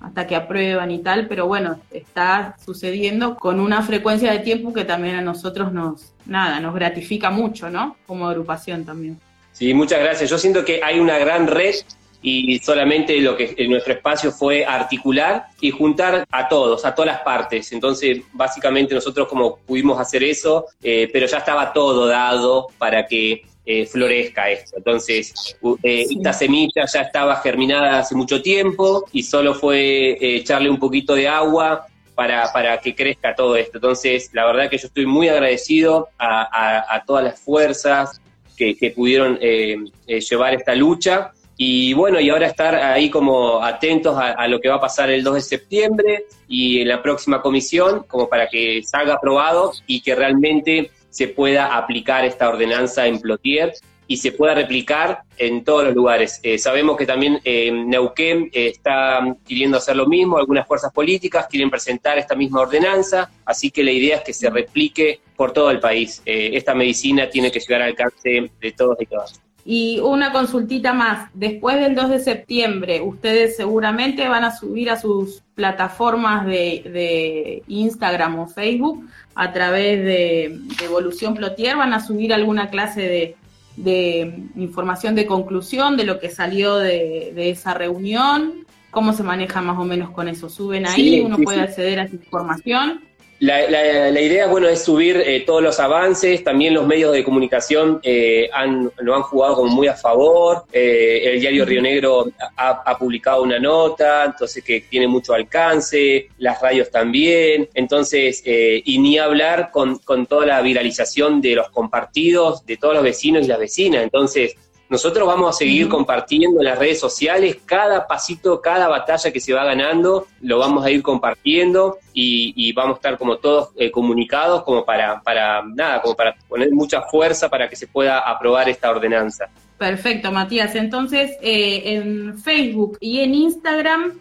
hasta 0.00 0.26
que 0.26 0.36
aprueban 0.36 0.90
y 0.90 0.98
tal, 0.98 1.26
pero 1.26 1.46
bueno, 1.46 1.80
está 1.90 2.56
sucediendo 2.64 3.36
con 3.36 3.60
una 3.60 3.82
frecuencia 3.82 4.30
de 4.32 4.40
tiempo 4.40 4.72
que 4.72 4.84
también 4.84 5.16
a 5.16 5.22
nosotros 5.22 5.72
nos, 5.72 6.12
nada, 6.26 6.60
nos 6.60 6.74
gratifica 6.74 7.30
mucho, 7.30 7.70
¿no? 7.70 7.96
Como 8.06 8.28
agrupación 8.28 8.84
también. 8.84 9.18
Sí, 9.52 9.72
muchas 9.72 10.00
gracias. 10.00 10.28
Yo 10.28 10.38
siento 10.38 10.64
que 10.64 10.82
hay 10.84 11.00
una 11.00 11.18
gran 11.18 11.46
red 11.46 11.74
y 12.22 12.58
solamente 12.58 13.20
lo 13.20 13.36
que 13.36 13.54
en 13.56 13.70
nuestro 13.70 13.92
espacio 13.92 14.32
fue 14.32 14.64
articular 14.64 15.46
y 15.60 15.70
juntar 15.70 16.26
a 16.30 16.48
todos, 16.48 16.84
a 16.84 16.94
todas 16.94 17.12
las 17.12 17.20
partes. 17.22 17.72
Entonces, 17.72 18.22
básicamente 18.32 18.94
nosotros 18.94 19.28
como 19.28 19.58
pudimos 19.58 19.98
hacer 20.00 20.24
eso, 20.24 20.66
eh, 20.82 21.08
pero 21.12 21.26
ya 21.26 21.38
estaba 21.38 21.72
todo 21.72 22.06
dado 22.06 22.66
para 22.78 23.06
que 23.06 23.42
eh, 23.68 23.84
florezca 23.84 24.48
esto. 24.48 24.76
Entonces, 24.76 25.56
eh, 25.82 26.06
esta 26.08 26.32
semilla 26.32 26.84
ya 26.86 27.00
estaba 27.00 27.34
germinada 27.38 27.98
hace 27.98 28.14
mucho 28.14 28.40
tiempo 28.40 29.04
y 29.10 29.24
solo 29.24 29.54
fue 29.54 30.10
eh, 30.12 30.36
echarle 30.36 30.70
un 30.70 30.78
poquito 30.78 31.16
de 31.16 31.26
agua 31.26 31.84
para, 32.14 32.52
para 32.52 32.78
que 32.80 32.94
crezca 32.94 33.34
todo 33.34 33.56
esto. 33.56 33.78
Entonces, 33.78 34.30
la 34.32 34.46
verdad 34.46 34.70
que 34.70 34.78
yo 34.78 34.86
estoy 34.86 35.04
muy 35.04 35.28
agradecido 35.28 36.10
a, 36.16 37.02
todas 37.08 37.24
las 37.24 37.40
fuerzas 37.40 38.20
que, 38.56 38.92
pudieron 38.94 39.36
llevar 39.40 40.54
esta 40.54 40.76
lucha. 40.76 41.32
Y 41.56 41.92
bueno, 41.94 42.20
y 42.20 42.30
ahora 42.30 42.46
estar 42.46 42.72
ahí 42.76 43.10
como 43.10 43.64
atentos 43.64 44.16
a, 44.16 44.30
a, 44.30 44.46
lo 44.46 44.60
que 44.60 44.68
va 44.68 44.76
a 44.76 44.80
pasar 44.80 45.10
el 45.10 45.24
2 45.24 45.34
de 45.34 45.40
septiembre 45.40 46.24
y 46.46 46.82
en 46.82 46.88
la 46.88 47.02
próxima 47.02 47.42
comisión, 47.42 48.04
como 48.06 48.28
para 48.28 48.46
que 48.46 48.80
salga 48.84 49.14
aprobado 49.14 49.72
y 49.88 50.02
que 50.02 50.14
realmente 50.14 50.92
se 51.16 51.28
pueda 51.28 51.74
aplicar 51.78 52.26
esta 52.26 52.46
ordenanza 52.46 53.06
en 53.06 53.18
Plotier 53.18 53.72
y 54.06 54.18
se 54.18 54.32
pueda 54.32 54.54
replicar 54.54 55.22
en 55.38 55.64
todos 55.64 55.84
los 55.84 55.94
lugares. 55.94 56.40
Eh, 56.42 56.58
sabemos 56.58 56.98
que 56.98 57.06
también 57.06 57.40
eh, 57.42 57.72
Neuquén 57.72 58.50
eh, 58.52 58.66
está 58.66 59.20
queriendo 59.48 59.78
hacer 59.78 59.96
lo 59.96 60.04
mismo, 60.04 60.36
algunas 60.36 60.66
fuerzas 60.66 60.92
políticas 60.92 61.46
quieren 61.46 61.70
presentar 61.70 62.18
esta 62.18 62.34
misma 62.34 62.60
ordenanza, 62.60 63.30
así 63.46 63.70
que 63.70 63.82
la 63.82 63.92
idea 63.92 64.16
es 64.16 64.24
que 64.24 64.34
se 64.34 64.50
replique 64.50 65.20
por 65.34 65.52
todo 65.52 65.70
el 65.70 65.80
país. 65.80 66.20
esta 66.26 66.74
medicina 66.74 67.30
tiene 67.30 67.50
que 67.50 67.60
llegar 67.60 67.80
al 67.80 67.88
alcance 67.88 68.50
de 68.60 68.72
todos 68.72 69.00
y 69.00 69.06
todas. 69.06 69.45
Y 69.68 69.98
una 69.98 70.30
consultita 70.30 70.92
más, 70.92 71.28
después 71.34 71.80
del 71.80 71.96
2 71.96 72.10
de 72.10 72.20
septiembre, 72.20 73.00
ustedes 73.00 73.56
seguramente 73.56 74.28
van 74.28 74.44
a 74.44 74.56
subir 74.56 74.90
a 74.90 74.96
sus 74.96 75.42
plataformas 75.56 76.46
de, 76.46 77.64
Instagram 77.66 78.38
o 78.38 78.46
Facebook 78.46 79.08
a 79.34 79.52
través 79.52 80.04
de, 80.04 80.60
Evolución 80.84 81.34
Plotier, 81.34 81.76
van 81.76 81.94
a 81.94 82.00
subir 82.00 82.32
alguna 82.32 82.70
clase 82.70 83.34
de, 83.76 84.34
información 84.54 85.16
de 85.16 85.26
conclusión 85.26 85.96
de 85.96 86.04
lo 86.04 86.20
que 86.20 86.30
salió 86.30 86.76
de, 86.76 87.50
esa 87.50 87.74
reunión, 87.74 88.64
cómo 88.92 89.14
se 89.14 89.24
maneja 89.24 89.62
más 89.62 89.80
o 89.80 89.84
menos 89.84 90.10
con 90.10 90.28
eso, 90.28 90.48
suben 90.48 90.86
ahí, 90.86 91.20
uno 91.22 91.38
puede 91.38 91.60
acceder 91.60 91.98
a 91.98 92.04
esa 92.04 92.14
información. 92.14 93.00
La, 93.38 93.68
la, 93.68 94.20
idea, 94.20 94.46
bueno, 94.46 94.66
es 94.66 94.82
subir 94.82 95.18
eh, 95.18 95.40
todos 95.40 95.62
los 95.62 95.78
avances, 95.78 96.42
también 96.42 96.72
los 96.72 96.86
medios 96.86 97.12
de 97.12 97.22
comunicación 97.22 98.00
eh, 98.02 98.48
han, 98.50 98.90
lo 98.96 99.14
han 99.14 99.22
jugado 99.22 99.56
como 99.56 99.74
muy 99.74 99.88
a 99.88 99.94
favor, 99.94 100.64
eh, 100.72 101.20
el 101.24 101.40
diario 101.40 101.66
Río 101.66 101.82
Negro 101.82 102.28
ha, 102.56 102.96
publicado 102.98 103.42
una 103.42 103.58
nota, 103.58 104.24
entonces 104.24 104.64
que 104.64 104.80
tiene 104.80 105.06
mucho 105.06 105.34
alcance, 105.34 106.28
las 106.38 106.62
radios 106.62 106.90
también, 106.90 107.68
entonces, 107.74 108.42
y 108.46 108.98
ni 108.98 109.18
hablar 109.18 109.70
con, 109.70 109.98
con 109.98 110.24
toda 110.24 110.46
la 110.46 110.62
viralización 110.62 111.42
de 111.42 111.56
los 111.56 111.68
compartidos 111.68 112.64
de 112.64 112.78
todos 112.78 112.94
los 112.94 113.02
vecinos 113.02 113.44
y 113.44 113.48
las 113.48 113.58
vecinas, 113.58 114.02
entonces 114.02 114.56
nosotros 114.88 115.26
vamos 115.26 115.50
a 115.50 115.58
seguir 115.58 115.88
compartiendo 115.88 116.60
en 116.60 116.64
las 116.64 116.78
redes 116.78 117.00
sociales 117.00 117.58
cada 117.64 118.06
pasito, 118.06 118.60
cada 118.60 118.86
batalla 118.88 119.32
que 119.32 119.40
se 119.40 119.52
va 119.52 119.64
ganando, 119.64 120.28
lo 120.42 120.58
vamos 120.58 120.84
a 120.84 120.90
ir 120.90 121.02
compartiendo 121.02 121.98
y, 122.12 122.72
vamos 122.72 122.94
a 122.94 122.98
estar 122.98 123.18
como 123.18 123.38
todos 123.38 123.70
eh, 123.76 123.90
comunicados 123.90 124.62
como 124.62 124.84
para, 124.84 125.20
para, 125.22 125.62
nada, 125.62 126.00
como 126.00 126.14
para 126.14 126.36
poner 126.48 126.70
mucha 126.72 127.02
fuerza 127.02 127.48
para 127.48 127.68
que 127.68 127.76
se 127.76 127.86
pueda 127.86 128.18
aprobar 128.20 128.68
esta 128.68 128.90
ordenanza. 128.90 129.48
Perfecto, 129.78 130.30
Matías. 130.30 130.74
Entonces, 130.74 131.32
eh, 131.42 131.82
en 131.84 132.38
Facebook 132.38 132.96
y 133.00 133.20
en 133.20 133.34
Instagram, 133.34 134.20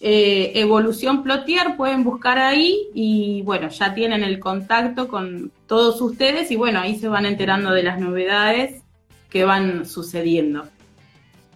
eh, 0.00 0.52
Evolución 0.54 1.22
Plotier, 1.22 1.76
pueden 1.76 2.04
buscar 2.04 2.38
ahí 2.38 2.88
y 2.94 3.42
bueno, 3.42 3.68
ya 3.68 3.94
tienen 3.94 4.22
el 4.24 4.40
contacto 4.40 5.08
con 5.08 5.52
todos 5.66 6.00
ustedes 6.00 6.50
y 6.50 6.56
bueno, 6.56 6.80
ahí 6.80 6.96
se 6.96 7.08
van 7.08 7.26
enterando 7.26 7.70
de 7.70 7.82
las 7.82 7.98
novedades 7.98 8.82
que 9.30 9.44
van 9.44 9.86
sucediendo. 9.86 10.68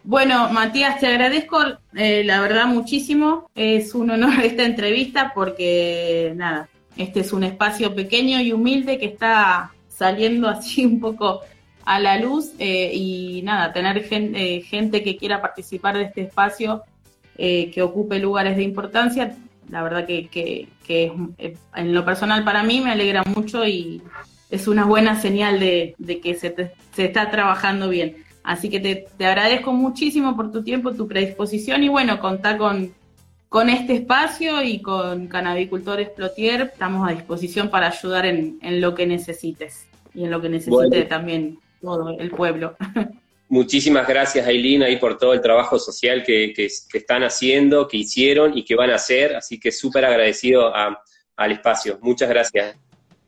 Bueno, 0.03 0.49
Matías, 0.49 0.99
te 0.99 1.07
agradezco 1.07 1.59
eh, 1.95 2.25
la 2.25 2.41
verdad 2.41 2.67
muchísimo. 2.67 3.51
Es 3.55 3.95
un 3.95 4.11
honor 4.11 4.41
esta 4.45 4.65
entrevista 4.65 5.33
porque, 5.35 6.33
nada, 6.37 6.69
este 6.97 7.21
es 7.21 7.33
un 7.33 7.45
espacio 7.45 7.95
pequeño 7.95 8.41
y 8.41 8.53
humilde 8.53 8.99
que 8.99 9.07
está 9.07 9.73
saliendo 9.89 10.49
así 10.49 10.85
un 10.87 11.01
poco 11.01 11.41
a 11.85 11.99
la 11.99 12.19
luz 12.19 12.53
eh, 12.59 12.91
y 12.95 13.43
nada, 13.43 13.73
tener 13.73 14.07
eh, 14.11 14.63
gente, 14.63 15.03
que 15.03 15.17
quiera 15.17 15.43
participar 15.43 15.97
de 15.97 16.05
este 16.05 16.23
espacio, 16.23 16.83
que 17.37 17.81
ocupe 17.83 18.19
lugares 18.19 18.55
de 18.55 18.63
importancia, 18.63 19.35
la 19.71 19.83
verdad 19.83 20.07
que, 20.07 20.29
que, 20.29 20.69
que 20.87 21.11
en 21.75 21.95
lo 21.95 22.05
personal 22.05 22.45
para 22.45 22.63
mí 22.63 22.83
me 22.83 22.91
alegra 22.91 23.23
mucho 23.23 23.67
y, 23.67 24.03
es 24.51 24.69
una 24.69 24.85
buena 24.85 25.21
señal 25.21 25.61
de, 25.61 25.95
que 26.23 26.35
se, 26.35 26.55
se, 26.95 27.05
está 27.05 27.31
trabajando 27.31 27.89
bien. 27.89 28.25
Así 28.43 28.69
que 28.69 28.81
te, 28.81 29.07
te, 29.17 29.27
agradezco 29.27 29.73
muchísimo 29.73 30.37
por 30.37 30.51
tu 30.51 30.63
tiempo, 30.63 30.93
tu 30.93 31.07
predisposición 31.07 31.83
y 31.85 31.89
bueno, 31.89 32.21
contar 32.21 32.59
con, 32.59 32.93
con 33.49 33.69
este 33.69 33.95
espacio 33.95 34.63
y 34.63 34.81
con 34.81 35.29
Canabicultores 35.29 36.09
Plotier. 36.11 36.63
Estamos 36.73 37.09
a 37.09 37.13
disposición 37.13 37.71
para 37.71 37.89
ayudar 37.89 38.27
en, 38.27 38.59
en 38.63 38.81
lo 38.81 38.95
que 38.95 39.07
necesites 39.07 39.87
y 40.15 40.25
en 40.25 40.31
lo 40.31 40.41
que 40.41 40.49
necesite 40.49 41.03
también 41.03 41.59
todo 41.81 42.19
el 42.19 42.31
pueblo. 42.31 42.77
Muchísimas 43.49 44.07
gracias, 44.07 44.47
Aileen, 44.47 44.85
ahí 44.85 44.97
por 44.97 45.19
todo 45.19 45.35
el 45.35 45.41
trabajo 45.41 45.77
social 45.77 46.23
que, 46.23 46.53
que, 46.55 46.67
están 46.67 47.25
haciendo, 47.25 47.89
que 47.89 47.97
hicieron 47.97 48.57
y 48.57 48.65
que 48.65 48.77
van 48.77 48.91
a 48.91 48.95
hacer. 48.95 49.35
Así 49.35 49.59
que 49.59 49.73
súper 49.73 50.05
agradecido 50.05 50.73
al 50.73 51.53
espacio. 51.53 51.99
Muchas 52.01 52.29
gracias. 52.29 52.77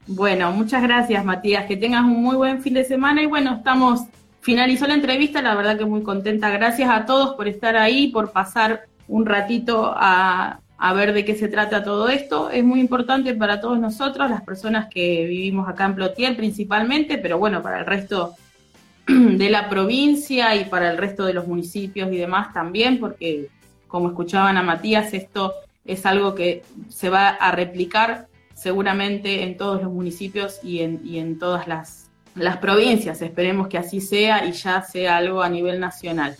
Bueno, 0.06 0.50
muchas 0.50 0.82
gracias 0.82 1.24
Matías, 1.24 1.66
que 1.66 1.76
tengas 1.76 2.02
un 2.02 2.22
muy 2.22 2.34
buen 2.34 2.60
fin 2.60 2.74
de 2.74 2.84
semana 2.84 3.22
y 3.22 3.26
bueno, 3.26 3.54
estamos, 3.54 4.00
finalizó 4.40 4.88
la 4.88 4.94
entrevista, 4.94 5.40
la 5.42 5.54
verdad 5.54 5.78
que 5.78 5.84
muy 5.84 6.02
contenta, 6.02 6.50
gracias 6.50 6.90
a 6.90 7.06
todos 7.06 7.36
por 7.36 7.46
estar 7.46 7.76
ahí, 7.76 8.08
por 8.08 8.32
pasar 8.32 8.86
un 9.06 9.26
ratito 9.26 9.92
a, 9.94 10.58
ver 10.96 11.12
de 11.12 11.24
qué 11.24 11.36
se 11.36 11.46
trata 11.46 11.84
todo 11.84 12.08
esto, 12.08 12.50
es 12.50 12.64
muy 12.64 12.80
importante 12.80 13.32
para 13.34 13.60
todos 13.60 13.78
nosotros, 13.78 14.28
las 14.28 14.42
personas 14.42 14.88
que 14.88 15.24
vivimos 15.24 15.68
acá 15.68 15.84
en 15.84 15.94
Plotier 15.94 16.36
principalmente, 16.36 17.18
pero 17.18 17.38
bueno, 17.38 17.62
para 17.62 17.78
el 17.78 17.86
resto 17.86 18.34
de 19.06 19.50
la 19.50 19.68
provincia 19.68 20.56
y 20.56 20.64
para 20.64 20.90
el 20.90 20.98
resto 20.98 21.24
de 21.24 21.34
los 21.34 21.46
municipios 21.46 22.12
y 22.12 22.16
demás 22.16 22.52
también, 22.52 22.98
porque 22.98 23.50
como 23.86 24.08
escuchaban 24.08 24.56
a 24.56 24.62
Matías, 24.64 25.14
esto 25.14 25.52
es 25.84 26.04
algo 26.04 26.34
que 26.34 26.64
se 26.88 27.08
va 27.08 27.28
a 27.28 27.52
replicar 27.52 28.26
seguramente 28.62 29.42
en 29.42 29.56
todos 29.56 29.82
los 29.82 29.92
municipios 29.92 30.60
y 30.62 30.82
en, 30.82 31.00
y 31.04 31.18
en 31.18 31.38
todas 31.38 31.66
las, 31.66 32.10
las 32.36 32.58
provincias. 32.58 33.20
Esperemos 33.20 33.66
que 33.66 33.76
así 33.76 34.00
sea 34.00 34.46
y 34.46 34.52
ya 34.52 34.82
sea 34.82 35.16
algo 35.16 35.42
a 35.42 35.48
nivel 35.48 35.80
nacional. 35.80 36.36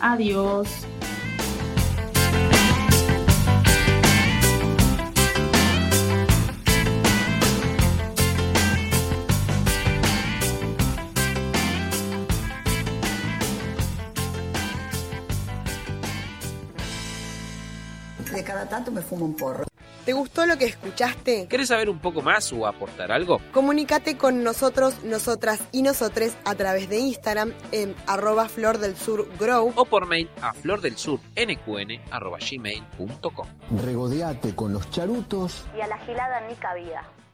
Adiós. 0.00 0.68
Me 18.90 19.02
fumo 19.02 19.24
un 19.24 19.34
porro. 19.34 19.64
¿Te 20.04 20.14
gustó 20.14 20.46
lo 20.46 20.56
que 20.56 20.64
escuchaste? 20.64 21.46
¿Quieres 21.48 21.68
saber 21.68 21.90
un 21.90 21.98
poco 21.98 22.22
más 22.22 22.52
o 22.52 22.66
aportar 22.66 23.12
algo? 23.12 23.38
Comunícate 23.52 24.16
con 24.16 24.42
nosotros, 24.42 25.04
nosotras 25.04 25.60
y 25.72 25.82
nosotres 25.82 26.36
a 26.44 26.54
través 26.54 26.88
de 26.88 26.98
Instagram 26.98 27.52
en 27.70 27.94
arroba 28.06 28.48
flor 28.48 28.78
del 28.78 28.96
sur 28.96 29.28
grow 29.38 29.72
o 29.76 29.84
por 29.84 30.06
mail 30.06 30.30
a 30.40 30.54
flordelsurnqn 30.54 32.00
arroba 32.10 32.38
gmail.com. 32.38 33.46
Regodeate 33.84 34.54
con 34.54 34.72
los 34.72 34.90
charutos 34.90 35.64
y 35.76 35.80
a 35.82 35.86
la 35.86 35.98
gilada 35.98 36.40
ni 36.48 36.54
cabida. 36.54 37.04